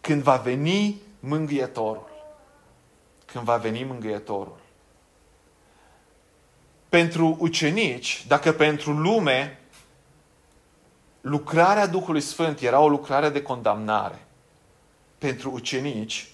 Când 0.00 0.22
va 0.22 0.36
veni 0.36 1.00
mângâietorul. 1.20 2.08
Când 3.24 3.44
va 3.44 3.56
veni 3.56 3.84
mângâietorul. 3.84 4.56
Pentru 6.88 7.36
ucenici, 7.40 8.24
dacă 8.26 8.52
pentru 8.52 8.92
lume 8.92 9.60
lucrarea 11.20 11.86
Duhului 11.86 12.20
Sfânt 12.20 12.60
era 12.60 12.80
o 12.80 12.88
lucrare 12.88 13.28
de 13.28 13.42
condamnare, 13.42 14.26
pentru 15.18 15.50
ucenici, 15.50 16.28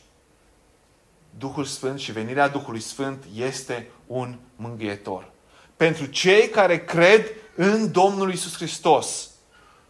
Duhul 1.38 1.64
Sfânt 1.64 1.98
și 1.98 2.12
venirea 2.12 2.48
Duhului 2.48 2.80
Sfânt 2.80 3.24
este 3.34 3.90
un 4.06 4.36
mângâietor. 4.56 5.36
Pentru 5.78 6.06
cei 6.06 6.48
care 6.48 6.84
cred 6.84 7.26
în 7.54 7.92
Domnul 7.92 8.32
Isus 8.32 8.54
Hristos, 8.56 9.30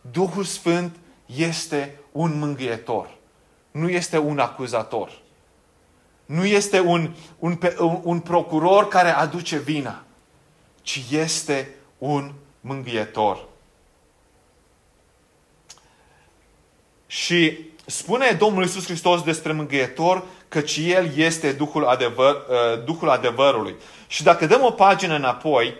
Duhul 0.00 0.44
Sfânt 0.44 0.96
este 1.26 2.00
un 2.12 2.38
mângâietor. 2.38 3.16
Nu 3.70 3.88
este 3.88 4.18
un 4.18 4.38
acuzator. 4.38 5.22
Nu 6.26 6.44
este 6.44 6.80
un, 6.80 7.14
un, 7.38 7.58
un, 7.78 8.00
un 8.02 8.20
procuror 8.20 8.88
care 8.88 9.08
aduce 9.08 9.58
vina, 9.58 10.04
ci 10.82 11.04
este 11.10 11.74
un 11.98 12.32
mângâietor. 12.60 13.48
Și 17.06 17.58
spune 17.86 18.30
Domnul 18.38 18.64
Isus 18.64 18.84
Hristos 18.84 19.22
despre 19.22 19.52
mângâietor 19.52 20.24
căci 20.48 20.76
El 20.76 21.16
este 21.16 21.52
Duhul, 21.52 21.84
adevăr, 21.84 22.34
uh, 22.34 22.84
Duhul 22.84 23.08
adevărului. 23.08 23.74
Și 24.06 24.22
dacă 24.22 24.46
dăm 24.46 24.62
o 24.64 24.70
pagină 24.70 25.14
înapoi, 25.14 25.74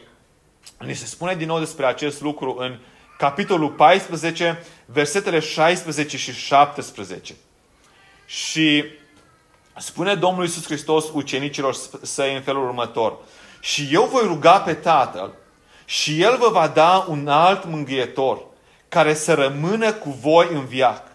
ne 0.79 0.93
se 0.93 1.07
spune 1.07 1.35
din 1.35 1.47
nou 1.47 1.59
despre 1.59 1.87
acest 1.87 2.21
lucru 2.21 2.57
în 2.59 2.79
capitolul 3.19 3.71
14, 3.71 4.65
versetele 4.87 5.39
16 5.39 6.17
și 6.17 6.33
17. 6.33 7.35
Și 8.27 8.85
spune 9.77 10.15
Domnul 10.15 10.45
Isus 10.45 10.65
Hristos 10.65 11.05
ucenicilor 11.13 11.75
săi 12.03 12.35
în 12.35 12.43
felul 12.43 12.65
următor. 12.65 13.17
Și 13.61 13.89
eu 13.93 14.05
voi 14.05 14.23
ruga 14.27 14.61
pe 14.61 14.75
Tatăl 14.75 15.33
și 15.85 16.23
El 16.23 16.37
vă 16.37 16.49
va 16.49 16.69
da 16.69 17.05
un 17.09 17.29
alt 17.29 17.65
mângâietor 17.65 18.47
care 18.89 19.15
să 19.15 19.35
rămână 19.35 19.93
cu 19.93 20.11
voi 20.11 20.49
în 20.53 20.65
viac. 20.65 21.07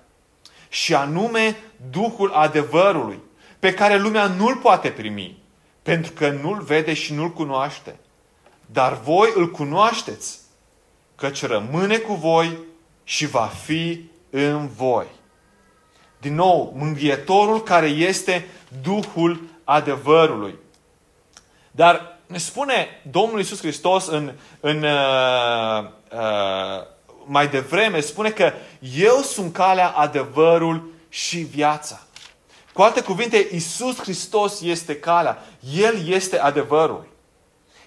Și 0.69 0.95
anume 0.95 1.57
Duhul 1.89 2.31
adevărului, 2.31 3.19
pe 3.63 3.73
care 3.73 3.97
lumea 3.97 4.27
nu-l 4.27 4.55
poate 4.55 4.89
primi, 4.89 5.37
pentru 5.81 6.11
că 6.11 6.29
nu-l 6.29 6.61
vede 6.61 6.93
și 6.93 7.13
nu-l 7.13 7.29
cunoaște. 7.29 7.95
Dar 8.65 9.01
voi 9.01 9.31
îl 9.35 9.51
cunoașteți, 9.51 10.39
căci 11.15 11.45
rămâne 11.45 11.97
cu 11.97 12.13
voi 12.13 12.57
și 13.03 13.25
va 13.25 13.51
fi 13.63 14.09
în 14.29 14.67
voi. 14.67 15.05
Din 16.21 16.35
nou, 16.35 16.73
mânghietorul 16.77 17.63
care 17.63 17.87
este 17.87 18.47
Duhul 18.81 19.41
adevărului. 19.63 20.55
Dar 21.71 22.19
ne 22.27 22.37
spune 22.37 22.87
Domnul 23.11 23.37
Iisus 23.37 23.59
Hristos 23.59 24.07
în, 24.07 24.31
în 24.59 24.83
uh, 24.83 25.83
uh, 26.11 26.85
mai 27.25 27.47
devreme, 27.47 27.99
spune 27.99 28.29
că 28.29 28.53
eu 28.95 29.21
sunt 29.21 29.53
calea, 29.53 29.87
adevărul 29.87 30.91
și 31.09 31.37
viața. 31.37 32.02
Cu 32.73 32.81
alte 32.81 33.01
cuvinte, 33.01 33.47
Isus 33.51 33.99
Hristos 33.99 34.61
este 34.61 34.95
calea. 34.95 35.45
El 35.75 36.07
este 36.07 36.39
adevărul. 36.39 37.07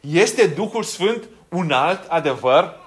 Este 0.01 0.47
Duhul 0.47 0.83
Sfânt 0.83 1.29
un 1.49 1.71
alt 1.71 2.07
adevăr? 2.09 2.85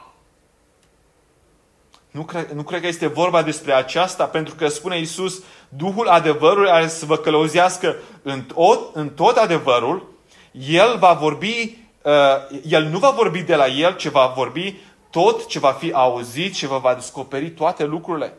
Nu 2.12 2.24
cred, 2.24 2.50
nu 2.50 2.64
cred 2.64 2.82
că 2.82 2.88
este 2.88 3.08
vorba 3.08 3.44
despre 3.44 3.74
aceasta, 3.74 4.26
pentru 4.26 4.56
că 4.56 4.68
spune 4.68 5.00
Isus, 5.00 5.44
Duhul 5.70 6.08
adevărului 6.08 6.70
are 6.70 6.88
să 6.88 7.06
vă 7.06 7.18
călăuzească 7.18 7.96
în 8.22 8.42
tot, 8.42 8.96
în 8.96 9.10
tot 9.10 9.38
adevărul. 9.38 10.14
El 10.52 10.98
va 11.00 11.14
vorbi, 11.14 11.78
uh, 12.02 12.62
El 12.64 12.84
nu 12.84 13.00
va 13.00 13.10
vorbi 13.10 13.42
de 13.42 13.56
la 13.56 13.68
El, 13.68 13.96
ci 13.96 14.08
va 14.08 14.34
vorbi 14.36 14.76
tot 15.10 15.48
ce 15.48 15.60
va 15.60 15.72
fi 15.72 15.92
auzit 15.92 16.56
și 16.56 16.66
vă 16.66 16.78
va 16.78 16.94
descoperi 16.94 17.50
toate 17.50 17.86
lucrurile. 17.86 18.34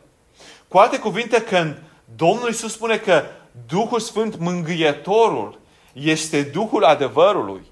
Cu 0.68 0.78
alte 0.78 0.98
cuvinte, 0.98 1.42
când 1.42 1.82
Domnul 2.16 2.48
Isus 2.48 2.72
spune 2.72 2.96
că 2.96 3.24
Duhul 3.66 4.00
Sfânt, 4.00 4.38
mângâietorul, 4.38 5.60
este 5.92 6.42
Duhul 6.42 6.84
adevărului. 6.84 7.62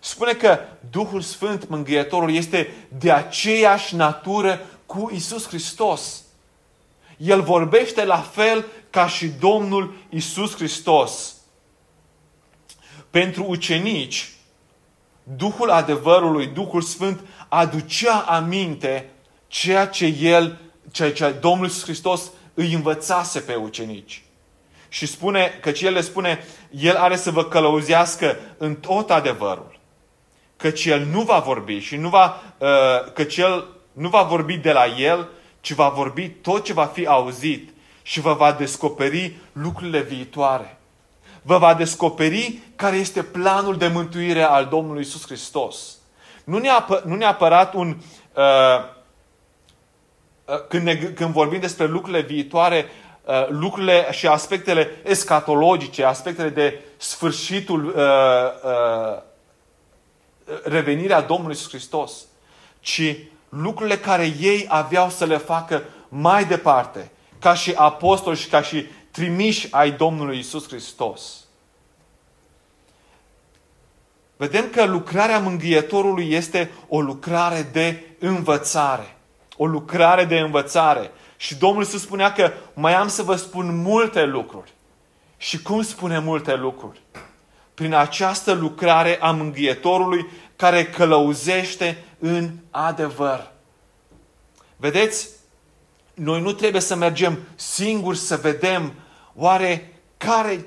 Spune 0.00 0.32
că 0.32 0.58
Duhul 0.90 1.20
Sfânt, 1.20 1.68
mângâietorul, 1.68 2.34
este 2.34 2.74
de 2.98 3.12
aceeași 3.12 3.96
natură 3.96 4.60
cu 4.86 5.10
Isus 5.14 5.46
Hristos. 5.46 6.22
El 7.16 7.42
vorbește 7.42 8.04
la 8.04 8.18
fel 8.18 8.64
ca 8.90 9.06
și 9.06 9.26
Domnul 9.26 9.94
Isus 10.08 10.54
Hristos. 10.54 11.34
Pentru 13.10 13.44
ucenici, 13.48 14.32
Duhul 15.22 15.70
adevărului, 15.70 16.46
Duhul 16.46 16.82
Sfânt, 16.82 17.20
aducea 17.48 18.18
aminte 18.18 19.10
ceea 19.46 19.86
ce 19.86 20.06
El, 20.06 20.60
ceea 20.90 21.12
ce 21.12 21.30
Domnul 21.40 21.66
Iisus 21.66 21.82
Hristos 21.82 22.30
îi 22.54 22.72
învățase 22.72 23.40
pe 23.40 23.54
ucenici. 23.54 24.21
Și 24.92 25.06
spune, 25.06 25.58
căci 25.60 25.82
El 25.82 25.92
le 25.92 26.00
spune, 26.00 26.44
El 26.70 26.96
are 26.96 27.16
să 27.16 27.30
vă 27.30 27.44
călăuzească 27.44 28.36
în 28.56 28.74
tot 28.74 29.10
adevărul. 29.10 29.78
Căci 30.56 30.84
El 30.84 31.04
nu 31.04 31.22
va 31.22 31.38
vorbi 31.38 31.78
și 31.78 31.96
nu 31.96 32.08
va, 32.08 32.42
uh, 32.58 33.12
căci 33.12 33.36
El 33.36 33.66
nu 33.92 34.08
va 34.08 34.22
vorbi 34.22 34.56
de 34.56 34.72
la 34.72 34.86
El, 34.86 35.28
ci 35.60 35.72
va 35.72 35.88
vorbi 35.88 36.28
tot 36.28 36.64
ce 36.64 36.72
va 36.72 36.84
fi 36.84 37.06
auzit 37.06 37.70
și 38.02 38.20
vă 38.20 38.32
va 38.32 38.52
descoperi 38.52 39.36
lucrurile 39.52 40.00
viitoare. 40.00 40.78
Vă 41.42 41.58
va 41.58 41.74
descoperi 41.74 42.58
care 42.76 42.96
este 42.96 43.22
planul 43.22 43.76
de 43.76 43.88
mântuire 43.88 44.42
al 44.42 44.66
Domnului 44.66 45.02
Isus 45.02 45.24
Hristos. 45.26 45.96
Nu, 46.44 46.58
neapă, 46.58 47.02
nu 47.06 47.14
neapărat 47.14 47.74
un... 47.74 47.96
Uh, 48.34 48.44
uh, 50.44 50.66
când, 50.68 50.82
ne, 50.82 50.94
când 50.94 51.32
vorbim 51.32 51.60
despre 51.60 51.86
lucrurile 51.86 52.22
viitoare, 52.22 52.84
uh, 52.84 53.01
lucrurile 53.48 54.06
și 54.10 54.26
aspectele 54.26 54.90
escatologice, 55.04 56.04
aspectele 56.04 56.48
de 56.48 56.80
sfârșitul 56.96 57.86
uh, 57.86 57.94
uh, 58.64 59.22
revenirea 60.64 61.20
Domnului 61.20 61.54
Iisus 61.54 61.70
Hristos, 61.70 62.24
ci 62.80 63.16
lucrurile 63.48 63.98
care 63.98 64.34
ei 64.40 64.66
aveau 64.68 65.10
să 65.10 65.24
le 65.24 65.36
facă 65.36 65.82
mai 66.08 66.44
departe, 66.44 67.10
ca 67.38 67.54
și 67.54 67.72
apostoli 67.76 68.36
și 68.36 68.48
ca 68.48 68.62
și 68.62 68.86
trimiși 69.10 69.68
ai 69.70 69.90
Domnului 69.90 70.36
Iisus 70.36 70.68
Hristos. 70.68 71.44
Vedem 74.36 74.70
că 74.70 74.84
lucrarea 74.84 75.38
mângâietorului 75.38 76.32
este 76.32 76.70
o 76.88 77.00
lucrare 77.00 77.68
de 77.72 78.02
învățare. 78.18 79.16
O 79.56 79.66
lucrare 79.66 80.24
de 80.24 80.38
învățare. 80.38 81.10
Și 81.42 81.54
Domnul 81.54 81.82
Iisus 81.82 82.00
spunea 82.00 82.32
că 82.32 82.52
mai 82.74 82.94
am 82.94 83.08
să 83.08 83.22
vă 83.22 83.36
spun 83.36 83.82
multe 83.82 84.24
lucruri. 84.24 84.72
Și 85.36 85.62
cum 85.62 85.82
spune 85.82 86.18
multe 86.18 86.54
lucruri? 86.54 87.00
Prin 87.74 87.94
această 87.94 88.52
lucrare 88.52 89.18
a 89.20 89.30
mângâietorului 89.30 90.26
care 90.56 90.86
călăuzește 90.86 92.04
în 92.18 92.50
adevăr. 92.70 93.52
Vedeți? 94.76 95.28
Noi 96.14 96.40
nu 96.40 96.52
trebuie 96.52 96.80
să 96.80 96.94
mergem 96.94 97.38
singuri 97.54 98.18
să 98.18 98.36
vedem 98.36 98.92
oare 99.34 100.00
care, 100.16 100.66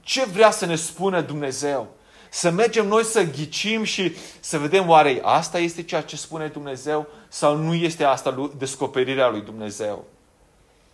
ce 0.00 0.24
vrea 0.24 0.50
să 0.50 0.66
ne 0.66 0.76
spună 0.76 1.20
Dumnezeu. 1.20 1.94
Să 2.30 2.50
mergem 2.50 2.86
noi 2.86 3.04
să 3.04 3.22
ghicim 3.22 3.82
și 3.82 4.16
să 4.40 4.58
vedem 4.58 4.88
oare 4.88 5.20
asta 5.22 5.58
este 5.58 5.82
ceea 5.82 6.02
ce 6.02 6.16
spune 6.16 6.46
Dumnezeu 6.46 7.06
sau 7.28 7.56
nu 7.56 7.74
este 7.74 8.04
asta 8.04 8.50
descoperirea 8.58 9.28
lui 9.28 9.40
Dumnezeu. 9.40 10.04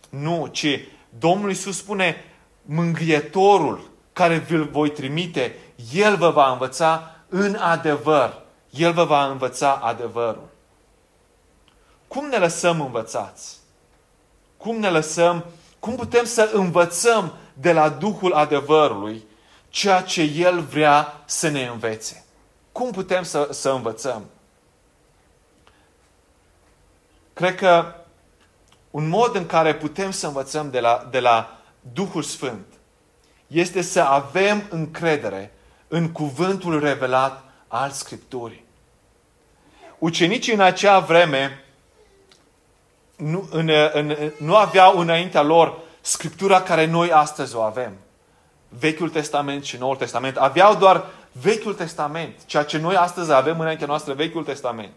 Nu, 0.09 0.47
ci 0.51 0.79
Domnul 1.19 1.49
Iisus 1.49 1.77
spune 1.77 2.23
mângâietorul 2.61 3.89
care 4.13 4.37
vi-l 4.37 4.63
voi 4.63 4.91
trimite, 4.91 5.55
El 5.93 6.15
vă 6.15 6.29
va 6.29 6.51
învăța 6.51 7.15
în 7.29 7.55
adevăr. 7.55 8.41
El 8.69 8.93
vă 8.93 9.03
va 9.03 9.25
învăța 9.25 9.73
adevărul. 9.73 10.49
Cum 12.07 12.25
ne 12.25 12.37
lăsăm 12.37 12.81
învățați? 12.81 13.57
Cum 14.57 14.79
ne 14.79 14.89
lăsăm, 14.89 15.45
cum 15.79 15.95
putem 15.95 16.25
să 16.25 16.49
învățăm 16.53 17.33
de 17.53 17.73
la 17.73 17.89
Duhul 17.89 18.33
adevărului 18.33 19.23
ceea 19.77 20.01
ce 20.01 20.21
El 20.21 20.59
vrea 20.59 21.21
să 21.25 21.47
ne 21.47 21.65
învețe. 21.65 22.25
Cum 22.71 22.91
putem 22.91 23.23
să, 23.23 23.47
să 23.51 23.69
învățăm? 23.69 24.25
Cred 27.33 27.55
că 27.55 27.93
un 28.91 29.07
mod 29.07 29.35
în 29.35 29.45
care 29.45 29.75
putem 29.75 30.11
să 30.11 30.27
învățăm 30.27 30.69
de 30.69 30.79
la, 30.79 31.07
de 31.11 31.19
la 31.19 31.57
Duhul 31.93 32.23
Sfânt 32.23 32.65
este 33.47 33.81
să 33.81 34.01
avem 34.01 34.67
încredere 34.69 35.53
în 35.87 36.11
cuvântul 36.11 36.79
revelat 36.79 37.43
al 37.67 37.89
Scripturii. 37.89 38.65
Ucenicii 39.99 40.53
în 40.53 40.59
acea 40.59 40.99
vreme 40.99 41.63
nu, 43.15 43.47
în, 43.51 43.69
în, 43.93 44.31
nu 44.39 44.55
aveau 44.55 44.99
înaintea 44.99 45.41
lor 45.41 45.77
Scriptura 46.01 46.61
care 46.61 46.85
noi 46.85 47.11
astăzi 47.11 47.55
o 47.55 47.61
avem. 47.61 47.97
Vechiul 48.69 49.09
Testament 49.09 49.63
și 49.63 49.77
Noul 49.77 49.95
Testament. 49.95 50.35
Aveau 50.35 50.75
doar 50.75 51.05
Vechiul 51.31 51.73
Testament, 51.73 52.33
ceea 52.45 52.63
ce 52.63 52.77
noi 52.77 52.95
astăzi 52.95 53.33
avem 53.33 53.59
înaintea 53.59 53.87
noastră, 53.87 54.13
Vechiul 54.13 54.43
Testament. 54.43 54.91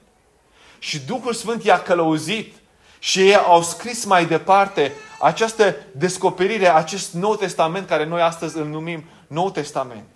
Și 0.79 0.99
Duhul 0.99 1.33
Sfânt 1.33 1.65
i-a 1.65 1.83
călăuzit 1.83 2.55
și 2.99 3.21
ei 3.21 3.37
au 3.37 3.63
scris 3.63 4.05
mai 4.05 4.27
departe 4.27 4.93
această 5.21 5.77
descoperire, 5.93 6.69
acest 6.69 7.13
Nou 7.13 7.37
Testament 7.37 7.87
care 7.87 8.05
noi 8.05 8.21
astăzi 8.21 8.59
îl 8.59 8.67
numim 8.67 9.05
Nou 9.27 9.51
Testament. 9.51 10.09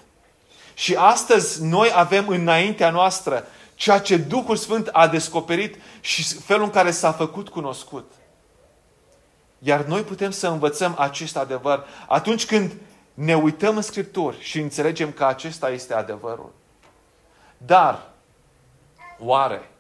Și 0.75 0.95
astăzi 0.95 1.65
noi 1.65 1.93
avem 1.95 2.29
înaintea 2.29 2.91
noastră 2.91 3.47
ceea 3.75 3.99
ce 3.99 4.17
Duhul 4.17 4.57
Sfânt 4.57 4.89
a 4.93 5.09
descoperit 5.09 5.77
și 6.01 6.25
felul 6.35 6.65
în 6.65 6.71
care 6.71 6.91
s-a 6.91 7.13
făcut 7.13 7.49
cunoscut. 7.49 8.13
Iar 9.59 9.85
noi 9.85 10.03
putem 10.03 10.31
să 10.31 10.49
învățăm 10.49 10.95
acest 10.99 11.37
adevăr 11.37 11.85
atunci 12.09 12.47
când 12.47 12.73
ne 13.15 13.37
uităm 13.37 13.77
în 13.77 13.83
Scripturi 13.83 14.41
și 14.41 14.61
înțelegem 14.61 15.13
că 15.13 15.25
acesta 15.25 15.71
este 15.71 15.95
adevărul. 15.95 16.53
Dar, 17.57 18.11
oare, 19.19 19.71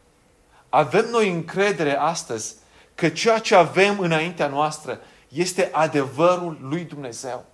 avem 0.68 1.09
noi 1.11 1.31
încredere 1.31 1.97
astăzi 1.97 2.55
că 2.94 3.09
ceea 3.09 3.38
ce 3.38 3.55
avem 3.55 3.99
înaintea 3.99 4.47
noastră 4.47 5.01
este 5.29 5.68
adevărul 5.73 6.59
lui 6.61 6.85
Dumnezeu? 6.85 7.44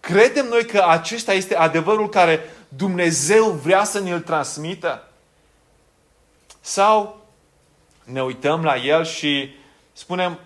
Credem 0.00 0.46
noi 0.46 0.66
că 0.66 0.84
acesta 0.88 1.32
este 1.32 1.56
adevărul 1.56 2.08
care 2.08 2.40
Dumnezeu 2.68 3.44
vrea 3.50 3.84
să 3.84 4.00
ne-l 4.00 4.20
transmită? 4.20 5.08
Sau 6.60 7.26
ne 8.04 8.22
uităm 8.22 8.64
la 8.64 8.76
el 8.76 9.04
și 9.04 9.54
spunem, 9.92 10.38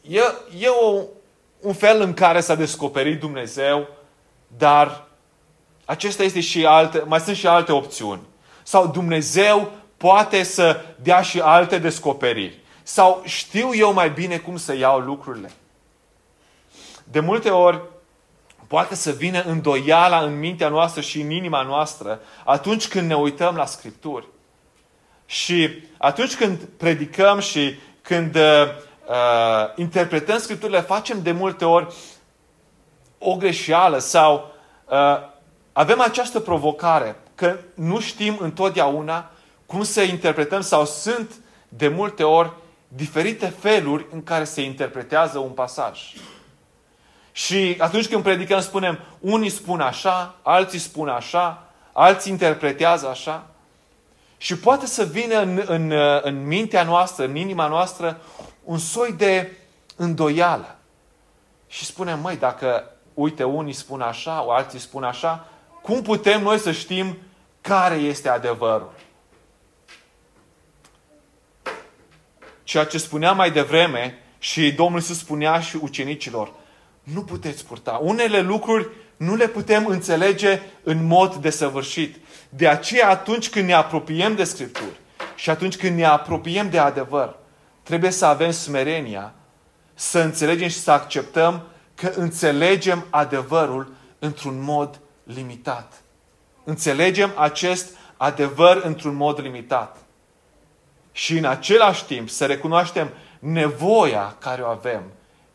e, 0.00 0.20
e 0.58 0.68
o, 0.68 1.02
un 1.60 1.72
fel 1.72 2.00
în 2.00 2.14
care 2.14 2.40
s-a 2.40 2.54
descoperit 2.54 3.20
Dumnezeu, 3.20 3.88
dar 4.56 5.04
acesta 5.84 6.22
este 6.22 6.40
și 6.40 6.66
alte, 6.66 7.02
mai 7.06 7.20
sunt 7.20 7.36
și 7.36 7.46
alte 7.46 7.72
opțiuni. 7.72 8.20
Sau 8.62 8.86
Dumnezeu 8.86 9.72
poate 9.96 10.42
să 10.42 10.80
dea 11.02 11.22
și 11.22 11.40
alte 11.40 11.78
descoperiri. 11.78 12.58
Sau 12.82 13.22
știu 13.24 13.74
eu 13.74 13.92
mai 13.92 14.10
bine 14.10 14.38
cum 14.38 14.56
să 14.56 14.76
iau 14.76 14.98
lucrurile. 14.98 15.50
De 17.04 17.20
multe 17.20 17.50
ori, 17.50 17.80
poate 18.66 18.94
să 18.94 19.10
vină 19.10 19.42
îndoiala 19.42 20.20
în 20.20 20.38
mintea 20.38 20.68
noastră 20.68 21.00
și 21.00 21.20
în 21.20 21.30
inima 21.30 21.62
noastră 21.62 22.20
atunci 22.44 22.88
când 22.88 23.08
ne 23.08 23.16
uităm 23.16 23.56
la 23.56 23.66
Scripturi. 23.66 24.26
Și 25.26 25.82
atunci 25.98 26.36
când 26.36 26.58
predicăm 26.76 27.38
și 27.38 27.78
când 28.02 28.36
uh, 29.10 29.16
uh, 29.16 29.72
interpretăm 29.76 30.38
Scripturile, 30.38 30.80
facem 30.80 31.22
de 31.22 31.32
multe 31.32 31.64
ori 31.64 31.94
o 33.18 33.36
greșeală 33.36 33.98
sau 33.98 34.52
uh, 34.88 34.98
avem 35.72 36.00
această 36.00 36.40
provocare 36.40 37.16
că 37.34 37.56
nu 37.74 38.00
știm 38.00 38.36
întotdeauna 38.40 39.30
cum 39.66 39.82
să 39.82 40.00
interpretăm 40.00 40.60
sau 40.60 40.84
sunt 40.84 41.30
de 41.68 41.88
multe 41.88 42.22
ori 42.22 42.50
diferite 42.88 43.54
feluri 43.58 44.06
în 44.12 44.22
care 44.22 44.44
se 44.44 44.62
interpretează 44.62 45.38
un 45.38 45.50
pasaj. 45.50 46.00
Și 47.32 47.76
atunci 47.78 48.08
când 48.08 48.22
predicăm 48.22 48.60
spunem, 48.60 48.98
unii 49.20 49.48
spun 49.48 49.80
așa, 49.80 50.34
alții 50.42 50.78
spun 50.78 51.08
așa, 51.08 51.62
alții 51.92 52.32
interpretează 52.32 53.08
așa. 53.08 53.46
Și 54.36 54.56
poate 54.56 54.86
să 54.86 55.04
vină 55.04 55.40
în, 55.40 55.62
în, 55.66 55.92
în 56.22 56.46
mintea 56.46 56.82
noastră, 56.82 57.24
în 57.24 57.36
inima 57.36 57.66
noastră, 57.66 58.20
un 58.64 58.78
soi 58.78 59.12
de 59.12 59.52
îndoială. 59.96 60.78
Și 61.66 61.84
spunem, 61.84 62.20
măi, 62.20 62.36
dacă, 62.36 62.90
uite, 63.14 63.44
unii 63.44 63.72
spun 63.72 64.00
așa, 64.00 64.44
alții 64.48 64.78
spun 64.78 65.04
așa, 65.04 65.48
cum 65.82 66.02
putem 66.02 66.42
noi 66.42 66.58
să 66.58 66.72
știm 66.72 67.18
care 67.60 67.94
este 67.94 68.28
adevărul? 68.28 68.92
Ceea 72.62 72.84
ce 72.84 72.98
spunea 72.98 73.32
mai 73.32 73.50
devreme 73.50 74.18
și 74.38 74.72
Domnul 74.72 74.98
Iisus 74.98 75.18
spunea 75.18 75.60
și 75.60 75.78
ucenicilor, 75.82 76.52
nu 77.02 77.22
puteți 77.22 77.64
purta. 77.64 78.00
Unele 78.02 78.40
lucruri 78.40 78.88
nu 79.16 79.34
le 79.34 79.48
putem 79.48 79.86
înțelege 79.86 80.60
în 80.82 81.06
mod 81.06 81.34
desăvârșit. 81.34 82.16
De 82.48 82.68
aceea 82.68 83.08
atunci 83.08 83.50
când 83.50 83.66
ne 83.66 83.72
apropiem 83.72 84.34
de 84.34 84.44
Scripturi 84.44 85.00
și 85.34 85.50
atunci 85.50 85.76
când 85.76 85.96
ne 85.96 86.04
apropiem 86.04 86.70
de 86.70 86.78
adevăr, 86.78 87.36
trebuie 87.90 88.10
să 88.10 88.26
avem 88.26 88.50
smerenia, 88.50 89.32
să 89.94 90.18
înțelegem 90.18 90.68
și 90.68 90.78
să 90.78 90.90
acceptăm 90.90 91.62
că 91.94 92.12
înțelegem 92.16 93.06
adevărul 93.10 93.92
într-un 94.18 94.62
mod 94.62 95.00
limitat. 95.22 95.92
Înțelegem 96.64 97.32
acest 97.36 97.96
adevăr 98.16 98.80
într-un 98.84 99.14
mod 99.14 99.40
limitat. 99.40 99.96
Și 101.12 101.38
în 101.38 101.44
același 101.44 102.04
timp 102.04 102.28
să 102.28 102.46
recunoaștem 102.46 103.10
nevoia 103.38 104.36
care 104.38 104.62
o 104.62 104.66
avem 104.66 105.02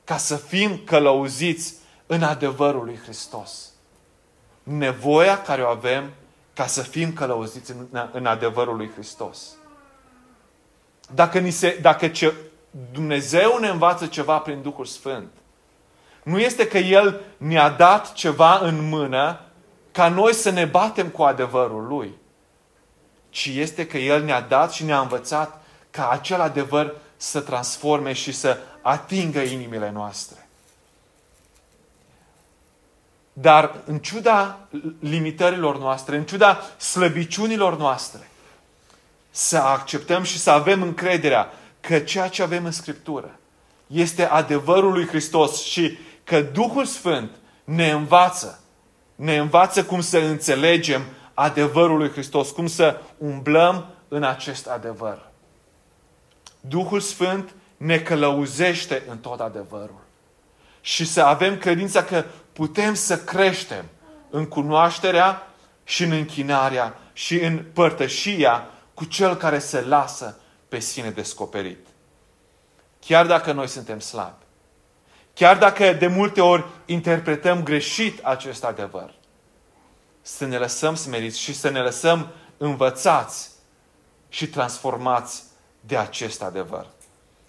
ca 0.04 0.18
să 0.18 0.36
fim 0.36 0.82
călăuziți 0.86 1.74
în 2.06 2.24
adevărul 2.24 2.84
lui 2.84 3.00
Hristos. 3.04 3.70
Nevoia 4.64 5.42
care 5.42 5.62
o 5.62 5.68
avem 5.68 6.10
ca 6.54 6.68
să 6.68 6.82
fim 6.82 7.14
călăuziți 7.14 7.72
în, 7.72 8.10
în 8.12 8.26
adevărul 8.26 8.76
lui 8.76 8.90
Hristos. 8.90 9.56
Dacă, 11.14 11.40
ni 11.40 11.52
se, 11.52 11.78
dacă 11.82 12.08
ce, 12.08 12.34
Dumnezeu 12.92 13.58
ne 13.58 13.68
învață 13.68 14.06
ceva 14.06 14.38
prin 14.38 14.62
Duhul 14.62 14.86
Sfânt, 14.86 15.32
nu 16.24 16.40
este 16.40 16.68
că 16.68 16.78
El 16.78 17.22
ne-a 17.38 17.70
dat 17.70 18.14
ceva 18.14 18.58
în 18.58 18.90
mână 18.90 19.40
ca 19.92 20.10
noi 20.10 20.34
să 20.34 20.50
ne 20.50 20.66
batem 20.66 21.08
cu 21.08 21.24
adevărul 21.24 21.88
Lui, 21.88 22.14
ci 23.30 23.46
este 23.46 23.88
că 23.88 23.98
El 23.98 24.24
ne-a 24.24 24.42
dat 24.42 24.72
și 24.72 24.84
ne-a 24.84 25.00
învățat 25.00 25.64
ca 25.92 26.10
acel 26.10 26.42
adevăr 26.42 26.96
să 27.18 27.40
transforme 27.40 28.14
și 28.14 28.32
să 28.32 28.58
atingă 28.82 29.40
inimile 29.40 29.92
noastre. 29.92 30.48
Dar 33.34 33.76
în 33.86 34.00
ciuda 34.00 34.60
limitărilor 35.00 35.78
noastre, 35.78 36.18
în 36.18 36.26
ciuda 36.26 36.62
slăbiciunilor 36.78 37.78
noastre, 37.78 38.30
să 39.36 39.58
acceptăm 39.58 40.24
și 40.24 40.40
să 40.40 40.50
avem 40.52 40.82
încrederea 40.82 41.54
că 41.80 42.00
ceea 42.00 42.28
ce 42.28 42.44
avem 42.44 42.66
în 42.66 42.72
Scriptură 42.72 43.40
este 43.88 44.26
adevărul 44.26 44.92
lui 44.92 45.08
Hristos 45.08 45.64
și 45.64 45.98
că 46.24 46.42
Duhul 46.42 46.86
Sfânt 46.86 47.32
ne 47.64 47.92
învață, 47.92 48.60
ne 49.16 49.38
învață 49.38 49.84
cum 49.84 50.02
să 50.02 50.18
înțelegem 50.18 51.02
adevărul 51.34 51.98
lui 51.98 52.10
Hristos, 52.10 52.50
cum 52.50 52.68
să 52.68 53.02
umblăm 53.18 53.86
în 54.08 54.24
acest 54.24 54.68
adevăr. 54.68 55.28
Duhul 56.60 57.00
Sfânt 57.00 57.56
ne 57.78 58.00
călăuzește 58.00 59.04
în 59.10 59.18
tot 59.18 59.40
adevărul. 59.40 60.02
Și 60.82 61.06
să 61.06 61.22
avem 61.22 61.58
credința 61.58 62.04
că 62.04 62.26
putem 62.54 62.94
să 62.94 63.18
creștem 63.18 63.86
în 64.30 64.46
cunoașterea 64.46 65.48
și 65.84 66.04
în 66.04 66.12
închinarea 66.12 67.00
și 67.14 67.40
în 67.40 67.66
părtășia 67.74 68.70
cu 68.96 69.06
cel 69.06 69.36
care 69.36 69.60
se 69.60 69.82
lasă 69.82 70.38
pe 70.68 70.80
sine 70.80 71.10
descoperit. 71.10 71.88
Chiar 73.00 73.26
dacă 73.26 73.52
noi 73.52 73.68
suntem 73.68 74.00
slabi. 74.00 74.44
Chiar 75.34 75.58
dacă 75.58 75.94
de 75.94 76.08
multe 76.08 76.42
ori 76.42 76.66
interpretăm 76.86 77.64
greșit 77.64 78.24
acest 78.24 78.64
adevăr. 78.64 79.14
Să 80.22 80.46
ne 80.46 80.58
lăsăm 80.58 80.96
smeriți 80.96 81.40
și 81.40 81.54
să 81.54 81.70
ne 81.70 81.82
lăsăm 81.82 82.28
învățați 82.58 83.50
și 84.30 84.48
transformați 84.48 85.44
de 85.80 85.98
acest 85.98 86.42
adevăr. 86.42 86.88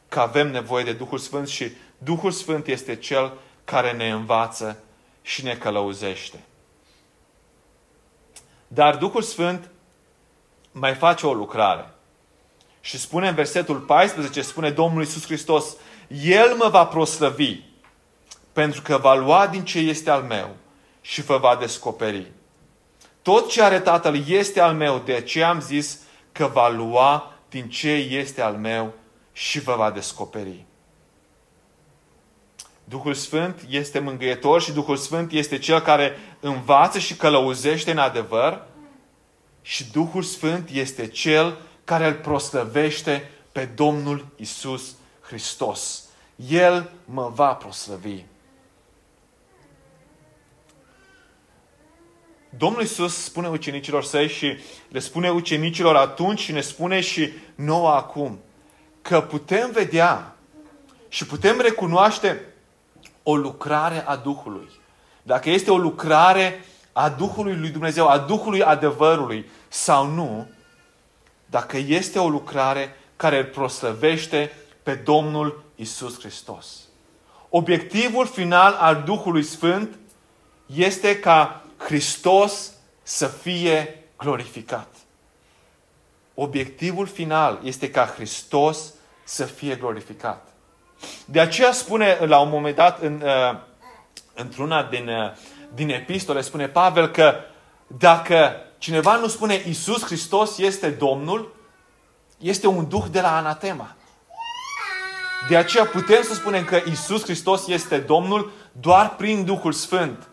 Că 0.08 0.20
avem 0.20 0.50
nevoie 0.50 0.84
de 0.84 0.92
Duhul 0.92 1.18
Sfânt 1.18 1.48
și 1.48 1.72
Duhul 1.98 2.30
Sfânt 2.30 2.66
este 2.66 2.96
Cel 2.96 3.38
care 3.64 3.92
ne 3.92 4.10
învață 4.10 4.78
și 5.22 5.44
ne 5.44 5.56
călăuzește. 5.56 6.44
Dar 8.68 8.96
Duhul 8.96 9.22
Sfânt 9.22 9.70
mai 10.78 10.94
face 10.94 11.26
o 11.26 11.32
lucrare. 11.32 11.90
Și 12.80 12.98
spune 12.98 13.28
în 13.28 13.34
versetul 13.34 13.78
14, 13.78 14.42
spune 14.42 14.70
Domnul 14.70 15.00
Iisus 15.00 15.24
Hristos, 15.24 15.76
El 16.22 16.54
mă 16.54 16.68
va 16.68 16.86
proslăvi, 16.86 17.60
pentru 18.52 18.82
că 18.82 18.96
va 18.96 19.14
lua 19.14 19.46
din 19.46 19.64
ce 19.64 19.78
este 19.78 20.10
al 20.10 20.22
meu 20.22 20.56
și 21.00 21.22
vă 21.22 21.36
va 21.36 21.56
descoperi. 21.56 22.32
Tot 23.22 23.50
ce 23.50 23.62
are 23.62 23.80
Tatăl 23.80 24.28
este 24.28 24.60
al 24.60 24.74
meu, 24.74 25.02
de 25.04 25.12
aceea 25.14 25.48
am 25.48 25.60
zis 25.60 25.98
că 26.32 26.46
va 26.46 26.68
lua 26.68 27.32
din 27.48 27.68
ce 27.68 27.90
este 27.90 28.42
al 28.42 28.54
meu 28.54 28.92
și 29.32 29.60
vă 29.60 29.74
va 29.76 29.90
descoperi. 29.90 30.64
Duhul 32.84 33.14
Sfânt 33.14 33.66
este 33.68 33.98
mângâietor 33.98 34.62
și 34.62 34.72
Duhul 34.72 34.96
Sfânt 34.96 35.32
este 35.32 35.58
cel 35.58 35.80
care 35.80 36.18
învață 36.40 36.98
și 36.98 37.16
călăuzește 37.16 37.90
în 37.90 37.98
adevăr 37.98 38.66
și 39.66 39.90
Duhul 39.90 40.22
Sfânt 40.22 40.68
este 40.72 41.06
cel 41.06 41.58
care 41.84 42.06
îl 42.06 42.14
proslăvește 42.14 43.30
pe 43.52 43.64
Domnul 43.64 44.26
Isus 44.36 44.94
Hristos. 45.20 46.04
El 46.48 46.90
mă 47.04 47.28
va 47.34 47.54
proslăvi. 47.54 48.24
Domnul 52.48 52.82
Isus 52.82 53.22
spune 53.22 53.48
ucenicilor 53.48 54.04
săi 54.04 54.28
și 54.28 54.56
le 54.88 54.98
spune 54.98 55.30
ucenicilor 55.30 55.96
atunci 55.96 56.40
și 56.40 56.52
ne 56.52 56.60
spune 56.60 57.00
și 57.00 57.32
nouă 57.54 57.90
acum 57.90 58.38
că 59.02 59.20
putem 59.20 59.70
vedea 59.70 60.36
și 61.08 61.26
putem 61.26 61.60
recunoaște 61.60 62.44
o 63.22 63.36
lucrare 63.36 64.06
a 64.06 64.16
Duhului. 64.16 64.68
Dacă 65.22 65.50
este 65.50 65.70
o 65.70 65.78
lucrare 65.78 66.64
a 66.98 67.08
Duhului 67.08 67.56
lui 67.56 67.68
Dumnezeu, 67.68 68.08
a 68.08 68.18
Duhului 68.18 68.62
adevărului 68.62 69.48
sau 69.68 70.06
nu, 70.06 70.48
dacă 71.46 71.76
este 71.76 72.18
o 72.18 72.28
lucrare 72.28 72.96
care 73.16 73.38
îl 73.38 73.44
proslăvește 73.44 74.52
pe 74.82 74.94
Domnul 74.94 75.64
Isus 75.74 76.18
Hristos. 76.18 76.66
Obiectivul 77.48 78.26
final 78.26 78.72
al 78.72 79.02
Duhului 79.02 79.42
Sfânt 79.42 79.98
este 80.66 81.18
ca 81.18 81.64
Hristos 81.76 82.72
să 83.02 83.26
fie 83.26 84.04
glorificat. 84.18 84.88
Obiectivul 86.34 87.06
final 87.06 87.60
este 87.62 87.90
ca 87.90 88.06
Hristos 88.06 88.92
să 89.24 89.44
fie 89.44 89.74
glorificat. 89.74 90.48
De 91.24 91.40
aceea 91.40 91.72
spune 91.72 92.18
la 92.20 92.38
un 92.38 92.48
moment 92.48 92.76
dat 92.76 93.00
în, 93.00 93.22
uh, 93.24 93.58
într-una 94.34 94.82
din, 94.82 95.08
uh, 95.08 95.32
din 95.74 95.90
epistole, 95.90 96.40
spune 96.40 96.68
Pavel 96.68 97.08
că 97.08 97.34
dacă 97.86 98.56
cineva 98.78 99.16
nu 99.16 99.26
spune 99.26 99.62
Isus 99.68 100.04
Hristos 100.04 100.58
este 100.58 100.90
Domnul, 100.90 101.54
este 102.38 102.66
un 102.66 102.88
duh 102.88 103.04
de 103.10 103.20
la 103.20 103.36
anatema. 103.36 103.96
De 105.48 105.56
aceea 105.56 105.84
putem 105.84 106.22
să 106.22 106.34
spunem 106.34 106.64
că 106.64 106.80
Isus 106.90 107.22
Hristos 107.22 107.66
este 107.66 107.98
Domnul 107.98 108.52
doar 108.72 109.16
prin 109.16 109.44
Duhul 109.44 109.72
Sfânt. 109.72 110.28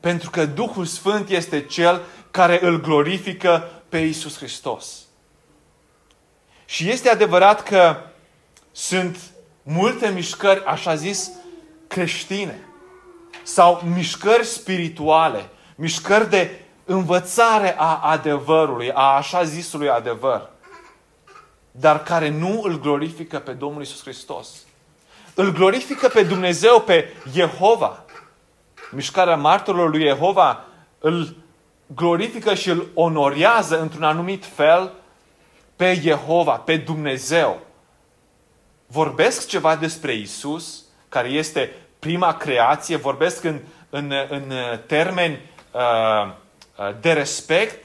Pentru 0.00 0.30
că 0.30 0.46
Duhul 0.46 0.84
Sfânt 0.84 1.28
este 1.28 1.60
Cel 1.60 2.02
care 2.30 2.58
îl 2.62 2.80
glorifică 2.80 3.70
pe 3.88 3.98
Isus 3.98 4.36
Hristos. 4.36 5.06
Și 6.64 6.90
este 6.90 7.08
adevărat 7.08 7.62
că 7.62 7.96
sunt 8.72 9.18
multe 9.62 10.08
mișcări, 10.08 10.64
așa 10.64 10.94
zis, 10.94 11.30
creștine 11.86 12.67
sau 13.48 13.82
mișcări 13.94 14.44
spirituale, 14.44 15.48
mișcări 15.74 16.30
de 16.30 16.60
învățare 16.84 17.74
a 17.78 18.00
adevărului, 18.02 18.92
a 18.92 19.02
așa 19.02 19.44
zisului 19.44 19.88
adevăr, 19.88 20.50
dar 21.70 22.02
care 22.02 22.28
nu 22.28 22.60
îl 22.64 22.80
glorifică 22.80 23.38
pe 23.38 23.52
Domnul 23.52 23.82
Isus 23.82 24.00
Hristos. 24.00 24.48
Îl 25.34 25.52
glorifică 25.52 26.08
pe 26.08 26.22
Dumnezeu, 26.22 26.80
pe 26.80 27.12
Jehova. 27.32 28.04
Mișcarea 28.90 29.36
martorilor 29.36 29.90
lui 29.90 30.06
Jehova 30.06 30.64
îl 30.98 31.36
glorifică 31.86 32.54
și 32.54 32.68
îl 32.68 32.86
onorează 32.94 33.80
într-un 33.80 34.02
anumit 34.02 34.44
fel 34.44 34.92
pe 35.76 35.94
Jehova, 35.94 36.52
pe 36.52 36.76
Dumnezeu 36.76 37.60
vorbesc 38.86 39.48
ceva 39.48 39.76
despre 39.76 40.14
Isus, 40.14 40.84
care 41.08 41.28
este 41.28 41.72
prima 41.98 42.36
creație, 42.36 42.96
vorbesc 42.96 43.44
în, 43.44 43.60
în, 43.90 44.12
în 44.28 44.52
termeni 44.86 45.38
uh, 45.72 45.80
uh, 46.78 47.00
de 47.00 47.12
respect, 47.12 47.84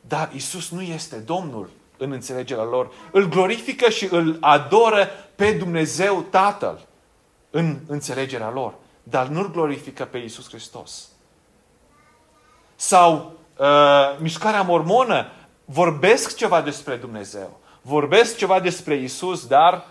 dar 0.00 0.30
Isus 0.34 0.70
nu 0.70 0.82
este 0.82 1.16
Domnul 1.16 1.70
în 1.96 2.12
înțelegerea 2.12 2.64
lor. 2.64 2.90
Îl 3.10 3.28
glorifică 3.28 3.90
și 3.90 4.08
îl 4.10 4.36
adoră 4.40 5.08
pe 5.34 5.52
Dumnezeu 5.52 6.20
Tatăl 6.20 6.86
în 7.50 7.78
înțelegerea 7.86 8.50
lor, 8.50 8.74
dar 9.02 9.26
nu-L 9.26 9.50
glorifică 9.50 10.04
pe 10.04 10.18
Isus 10.18 10.48
Hristos. 10.48 11.08
Sau 12.76 13.32
uh, 13.56 13.66
mișcarea 14.18 14.62
mormonă 14.62 15.26
vorbesc 15.64 16.36
ceva 16.36 16.60
despre 16.60 16.96
Dumnezeu, 16.96 17.60
vorbesc 17.82 18.36
ceva 18.36 18.60
despre 18.60 18.94
Isus, 18.94 19.46
dar 19.46 19.84